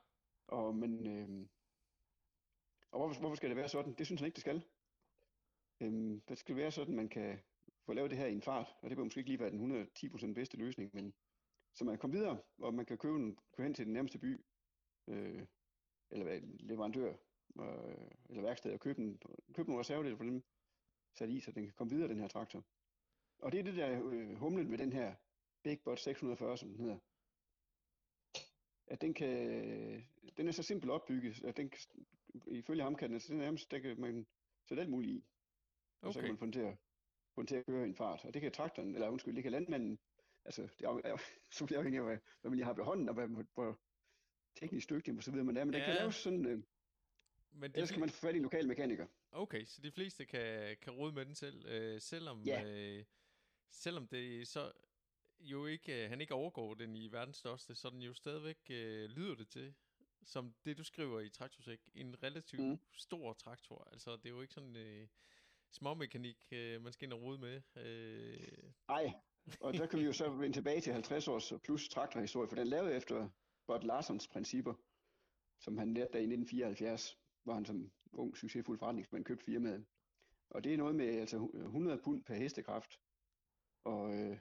Og, 0.48 0.75
men, 0.75 1.08
øh, 1.08 1.48
og 2.91 3.00
hvorfor, 3.00 3.19
hvorfor 3.19 3.36
skal 3.36 3.50
det 3.50 3.57
være 3.57 3.69
sådan? 3.69 3.93
Det 3.93 4.05
synes 4.05 4.21
han 4.21 4.25
ikke, 4.25 4.36
det 4.36 4.41
skal. 4.41 4.63
Øhm, 5.81 6.21
det 6.21 6.38
skal 6.38 6.55
være 6.55 6.71
sådan, 6.71 6.95
man 6.95 7.10
kan 7.10 7.39
få 7.86 7.93
lavet 7.93 8.12
det 8.12 8.17
her 8.17 8.25
i 8.25 8.33
en 8.33 8.41
fart, 8.41 8.75
og 8.81 8.89
det 8.89 8.98
vil 8.98 9.03
måske 9.03 9.19
ikke 9.19 9.29
lige 9.29 9.39
være 9.39 9.51
den 9.51 9.88
110% 9.95 10.33
bedste 10.33 10.57
løsning, 10.57 10.91
men 10.93 11.13
så 11.74 11.83
man 11.83 11.93
kan 11.93 12.00
komme 12.00 12.15
videre, 12.15 12.38
og 12.57 12.74
man 12.74 12.86
kan 12.86 12.98
købe 12.98 13.15
en, 13.15 13.38
køre 13.55 13.65
hen 13.65 13.74
til 13.74 13.86
den 13.86 13.93
nærmeste 13.93 14.17
by, 14.17 14.45
øh, 15.07 15.45
eller 16.10 16.39
leverandør, 16.60 17.13
øh, 17.60 18.07
eller 18.29 18.41
værksted, 18.41 18.74
og 18.74 18.79
købe, 18.79 19.01
en, 19.01 19.21
købe 19.53 19.69
nogle 19.69 19.79
reservedele 19.79 20.17
for 20.17 20.24
dem, 20.24 20.43
sat 21.13 21.29
i, 21.29 21.39
så 21.39 21.51
den 21.51 21.63
kan 21.63 21.74
komme 21.74 21.93
videre, 21.93 22.10
den 22.10 22.19
her 22.19 22.27
traktor. 22.27 22.63
Og 23.39 23.51
det 23.51 23.60
er 23.60 23.63
det 23.63 23.75
der 23.75 24.01
øh, 24.03 24.36
humlen 24.36 24.69
med 24.69 24.77
den 24.77 24.93
her 24.93 25.15
Big 25.63 25.81
Bot 25.83 26.00
640, 26.00 26.57
som 26.57 26.69
den 26.69 26.79
hedder. 26.79 26.98
At 28.88 29.01
den 29.01 29.13
kan, 29.13 29.29
den 30.38 30.48
er 30.48 30.51
så 30.51 30.63
simpelt 30.63 30.91
opbygget, 30.91 31.43
at 31.43 31.57
den 31.57 31.69
kan, 31.69 31.79
ifølge 32.48 32.84
ham 32.84 32.96
kan 32.96 33.12
den, 33.12 33.20
så 33.20 33.34
nærmest, 33.34 33.72
der 33.72 33.80
kan 33.80 34.00
man 34.00 34.28
sætte 34.68 34.82
alt 34.82 34.90
muligt 34.90 35.14
i. 35.14 35.26
Og 36.02 36.10
okay. 36.10 36.14
så 36.14 36.20
kan 36.20 36.30
man 36.30 36.38
få 36.38 36.46
den 36.46 36.54
til 36.54 36.60
at, 36.60 36.78
få 37.36 37.42
den 37.42 37.48
til 37.48 37.56
at 37.56 37.66
køre 37.66 37.84
en 37.84 37.96
fart. 37.96 38.26
Og 38.26 38.34
det 38.34 38.42
kan 38.42 38.52
traktoren, 38.52 38.94
eller 38.96 39.10
undskyld, 39.10 39.36
det 39.36 39.44
kan 39.44 39.52
landmanden, 39.52 40.00
altså 40.46 40.62
det 40.62 40.86
er, 40.86 41.02
er 41.04 41.18
så 41.52 41.66
bliver 41.66 41.80
afhængig 41.80 42.00
af, 42.00 42.06
hvad, 42.06 42.18
hvad 42.42 42.50
man 42.52 42.58
lige 42.58 42.66
har 42.66 42.74
ved 42.74 42.84
hånden, 42.84 43.10
og 43.10 43.14
hvad, 43.14 43.46
hvor 43.54 43.80
teknisk 44.56 44.90
dygtig 44.90 45.18
og 45.18 45.24
så 45.24 45.32
videre 45.32 45.46
man 45.46 45.58
er, 45.58 45.64
men 45.64 45.74
ja. 45.74 45.80
den 45.80 45.86
kan 45.86 45.96
laves 45.96 46.16
sådan, 46.16 46.46
øh, 46.46 46.64
men 47.52 47.72
de 47.72 47.78
ellers 47.78 47.92
kan 47.92 48.00
man 48.00 48.10
få 48.10 48.20
fat 48.20 48.34
i 48.34 48.38
en 48.38 48.44
lokal 48.44 48.68
mekaniker. 48.68 49.08
Okay, 49.32 49.66
så 49.66 49.82
de 49.82 49.92
fleste 49.92 50.26
kan, 50.26 50.78
kan 50.82 50.94
rode 50.94 51.12
med 51.12 51.26
den 51.26 51.36
selv, 51.36 51.66
øh, 51.66 52.02
selvom, 52.02 52.44
ja. 52.44 52.64
øh, 52.66 53.06
selvom 53.70 54.08
det 54.08 54.48
så 54.48 54.72
jo 55.40 55.66
ikke, 55.66 56.04
øh, 56.04 56.10
han 56.10 56.22
ikke 56.22 56.34
overgår 56.34 56.74
den 56.74 56.96
i 56.96 57.12
verdens 57.12 57.38
største, 57.38 57.76
så 57.76 57.90
den 57.90 58.02
jo 58.02 58.14
stadigvæk 58.14 58.58
øh, 58.70 59.10
lyder 59.10 59.36
det 59.36 59.48
til, 59.48 59.74
som 60.24 60.54
det 60.66 60.78
du 60.78 60.84
skriver 60.84 61.20
i 61.20 61.30
Traktorsæk, 61.30 61.80
en 61.94 62.24
relativt 62.24 62.63
mm. 62.63 62.80
stor 62.94 63.34
traktor. 63.34 63.88
Altså 63.92 64.12
det 64.12 64.25
er 64.25 64.30
jo 64.30 64.42
ikke 64.42 64.54
sådan 64.54 64.75
øh, 64.75 65.08
småmekanik, 65.72 66.48
øh, 66.51 66.82
man 66.82 66.94
skal 66.94 67.06
ind 67.06 67.13
og 67.13 67.22
rode 67.22 67.38
med. 67.38 67.62
Øh. 67.75 68.72
Nej, 68.88 69.13
og 69.60 69.74
der 69.74 69.86
kan 69.86 70.00
vi 70.00 70.06
jo 70.06 70.13
så 70.13 70.30
vende 70.30 70.58
tilbage 70.58 70.82
til 70.82 70.94
50 70.94 71.28
års 71.28 71.54
plus 71.63 71.90
traktorhistorie, 71.90 72.50
for 72.50 72.56
den 72.56 72.68
lavede 72.68 72.96
efter 72.96 73.30
Bud 73.68 73.80
Larsons 73.80 74.28
principper, 74.28 74.74
som 75.60 75.78
han 75.78 75.94
lærte 75.94 76.13
der 76.13 76.20
i 76.20 76.34
1974, 76.34 77.18
hvor 77.44 77.54
han 77.54 77.66
som 77.66 77.92
ung, 78.13 78.38
succesfuld 78.38 78.80
forretningsmand 78.80 79.25
købte 79.25 79.46
firmaet. 79.46 79.86
Og 80.50 80.63
det 80.63 80.74
er 80.74 80.78
noget 80.78 80.96
med 80.96 81.08
altså 81.08 81.50
100 81.54 82.01
pund 82.04 82.24
per 82.24 82.36
hestekraft, 82.36 83.00
og, 83.84 84.13
øh, 84.16 84.38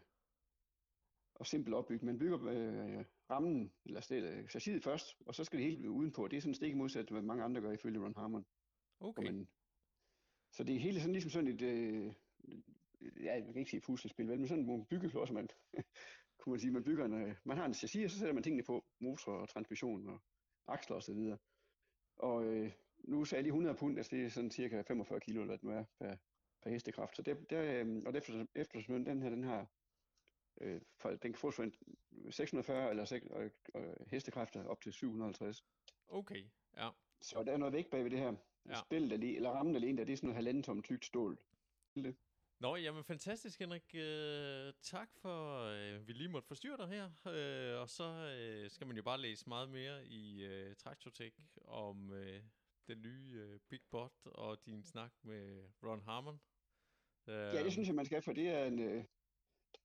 og 1.40 1.46
simpelt 1.46 1.74
opbygget. 1.74 2.02
Man 2.02 2.18
bygger 2.18 2.38
øh, 2.46 3.04
rammen, 3.30 3.72
eller 3.84 4.00
chassiset 4.50 4.84
først, 4.84 5.16
og 5.26 5.34
så 5.34 5.44
skal 5.44 5.58
det 5.58 5.70
hele 5.70 5.90
udenpå. 5.90 6.28
Det 6.28 6.36
er 6.36 6.40
sådan 6.40 6.54
stik 6.54 6.76
modsat, 6.76 7.10
hvad 7.10 7.22
mange 7.22 7.44
andre 7.44 7.60
gør 7.60 7.72
ifølge 7.72 8.04
Ron 8.04 8.14
Harmon. 8.16 8.46
Okay. 9.00 9.22
Man, 9.22 9.48
så 10.52 10.64
det 10.64 10.74
er 10.74 10.80
hele 10.80 11.00
sådan 11.00 11.12
ligesom 11.12 11.30
sådan 11.30 11.48
et, 11.48 11.62
øh, 11.62 12.12
ja, 13.24 13.34
jeg 13.34 13.44
kan 13.44 13.56
ikke 13.56 13.70
sige 13.70 13.80
puslespil, 13.80 14.28
vel, 14.28 14.38
men 14.38 14.48
sådan 14.48 14.64
nogle 14.64 14.86
byggeklodser, 14.86 15.34
man, 15.34 15.48
kunne 16.38 16.50
man 16.50 16.60
sige, 16.60 16.72
man 16.72 16.84
bygger 16.84 17.04
en, 17.04 17.14
øh, 17.14 17.36
man 17.44 17.56
har 17.56 17.66
en 17.66 17.74
chassis, 17.74 18.04
og 18.04 18.10
så 18.10 18.18
sætter 18.18 18.34
man 18.34 18.42
tingene 18.42 18.62
på, 18.62 18.84
motor 19.00 19.32
og 19.32 19.48
transmission 19.48 20.08
og 20.08 20.20
aksler 20.66 20.96
og 20.96 21.02
så 21.02 21.14
videre. 21.14 21.38
Og 22.16 22.44
øh, 22.44 22.72
nu 22.98 23.24
sagde 23.24 23.38
jeg 23.38 23.42
lige 23.42 23.52
100 23.52 23.76
pund, 23.76 23.96
altså 23.96 24.16
det 24.16 24.24
er 24.24 24.28
sådan 24.28 24.50
cirka 24.50 24.82
45 24.82 25.20
kilo, 25.20 25.40
eller 25.40 25.46
hvad 25.46 25.58
det 25.58 25.64
nu 25.64 25.70
er, 25.70 25.84
per, 25.98 26.16
per 26.62 26.70
hestekraft. 26.70 27.16
Så 27.16 27.22
det, 27.22 27.50
det, 27.50 27.56
øh, 27.56 28.02
og 28.06 28.16
efter, 28.16 28.46
eftersom 28.54 29.04
den 29.04 29.22
her, 29.22 29.30
den 29.30 29.44
her 29.44 29.66
øh, 30.60 30.80
for, 30.96 31.10
den 31.10 31.32
kan 31.32 31.34
for 31.34 31.50
640 32.30 32.90
eller 32.90 33.04
6, 33.04 33.26
øh, 33.36 33.50
øh, 33.74 34.06
hestekræfter 34.06 34.64
op 34.64 34.80
til 34.80 34.92
750. 34.92 35.64
Okay, 36.08 36.44
ja. 36.76 36.88
Så 37.20 37.42
der 37.42 37.52
er 37.52 37.56
noget 37.56 37.72
vægt 37.72 37.90
bag 37.90 38.04
ved 38.04 38.10
det 38.10 38.18
her. 38.18 38.34
Ja. 38.68 38.74
Spillet 38.74 39.12
alene, 39.12 39.36
eller 39.36 39.50
rammen 39.50 39.76
alene, 39.76 39.98
der, 39.98 40.04
det 40.04 40.12
er 40.12 40.16
sådan 40.16 40.26
noget 40.26 40.36
halvanden 40.36 40.62
tom 40.62 40.82
tykt 40.82 41.04
stål. 41.04 41.38
Det. 41.94 42.16
Nå, 42.60 42.76
jamen 42.76 43.04
fantastisk, 43.04 43.58
Henrik. 43.58 43.94
Øh, 43.94 44.72
tak 44.82 45.08
for, 45.16 45.64
øh, 45.64 46.08
vi 46.08 46.12
lige 46.12 46.28
måtte 46.28 46.48
forstyrre 46.48 46.76
dig 46.76 46.88
her. 46.88 47.04
Øh, 47.26 47.80
og 47.80 47.88
så 47.88 48.04
øh, 48.04 48.70
skal 48.70 48.86
man 48.86 48.96
jo 48.96 49.02
bare 49.02 49.20
læse 49.20 49.48
meget 49.48 49.68
mere 49.68 50.06
i 50.06 50.44
øh, 50.44 50.76
Traktortek 50.76 51.34
om 51.64 52.12
øh, 52.12 52.42
den 52.86 53.02
nye 53.02 53.32
øh, 53.34 53.60
Big 53.68 53.80
Bot 53.90 54.12
og 54.24 54.66
din 54.66 54.84
snak 54.84 55.12
med 55.22 55.64
Ron 55.82 56.00
Harmon. 56.00 56.40
Øh, 57.26 57.54
ja, 57.54 57.64
det 57.64 57.72
synes 57.72 57.88
jeg, 57.88 57.94
man 57.94 58.04
skal, 58.04 58.22
for 58.22 58.32
det 58.32 58.48
er, 58.48 58.64
en, 58.64 58.78
øh, 58.78 59.04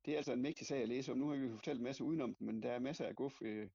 det 0.06 0.14
er 0.14 0.18
altså 0.18 0.34
en 0.34 0.42
mægtig 0.42 0.68
sag 0.68 0.82
at 0.82 0.90
læse 0.90 1.12
om. 1.12 1.18
Nu 1.18 1.28
har 1.30 1.36
vi 1.36 1.50
fortalt 1.50 1.78
en 1.78 1.84
masse 1.84 2.04
udenom 2.04 2.36
den, 2.36 2.46
men 2.46 2.64
der 2.64 2.72
er 2.72 2.80
masser 2.80 3.06
af 3.06 3.16
guf 3.16 3.42
øh, 3.42 3.70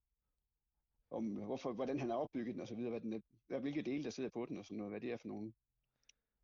om, 1.11 1.25
hvorfor, 1.27 1.73
hvordan 1.73 1.99
han 1.99 2.11
har 2.11 2.17
opbygget 2.17 2.55
den 2.55 2.61
og 2.61 2.69
så 2.69 2.75
videre, 2.75 2.91
hvad 2.91 3.01
den 3.01 3.13
er, 3.13 3.21
hvad, 3.47 3.61
hvilke 3.61 3.83
dele, 3.83 4.05
der 4.05 4.11
sidder 4.11 4.31
på 4.31 4.47
den 4.47 4.59
og 4.59 4.65
sådan 4.65 4.79
noget, 4.79 4.93
hvad 4.93 5.01
det 5.01 5.13
er 5.13 5.17
for 5.17 5.29
nogle 5.29 5.53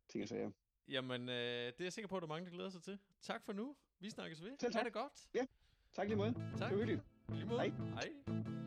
ting 0.09 0.23
og 0.23 0.29
sager. 0.29 0.51
Jamen, 0.87 1.21
øh, 1.21 1.35
det 1.35 1.79
er 1.79 1.83
jeg 1.83 1.93
sikker 1.93 2.07
på, 2.07 2.17
at 2.17 2.21
der 2.21 2.27
er 2.27 2.29
mange, 2.29 2.45
der 2.45 2.51
glæder 2.51 2.69
sig 2.69 2.81
til. 2.83 2.99
Tak 3.21 3.43
for 3.43 3.53
nu. 3.53 3.75
Vi 3.99 4.09
snakkes 4.09 4.43
ved. 4.43 4.51
Selv 4.59 4.73
tak. 4.73 4.81
Ha' 4.81 4.85
det 4.85 4.93
godt. 4.93 5.27
Ja, 5.33 5.45
tak 5.93 6.07
lige 6.07 6.17
måde. 6.17 6.33
Tak. 6.33 6.43
Det 6.51 6.61
var 6.61 6.69
hyggeligt. 6.69 7.01
Lige 7.29 7.45
måde. 7.45 7.59
Hej. 7.59 7.69
Hej. 7.69 8.66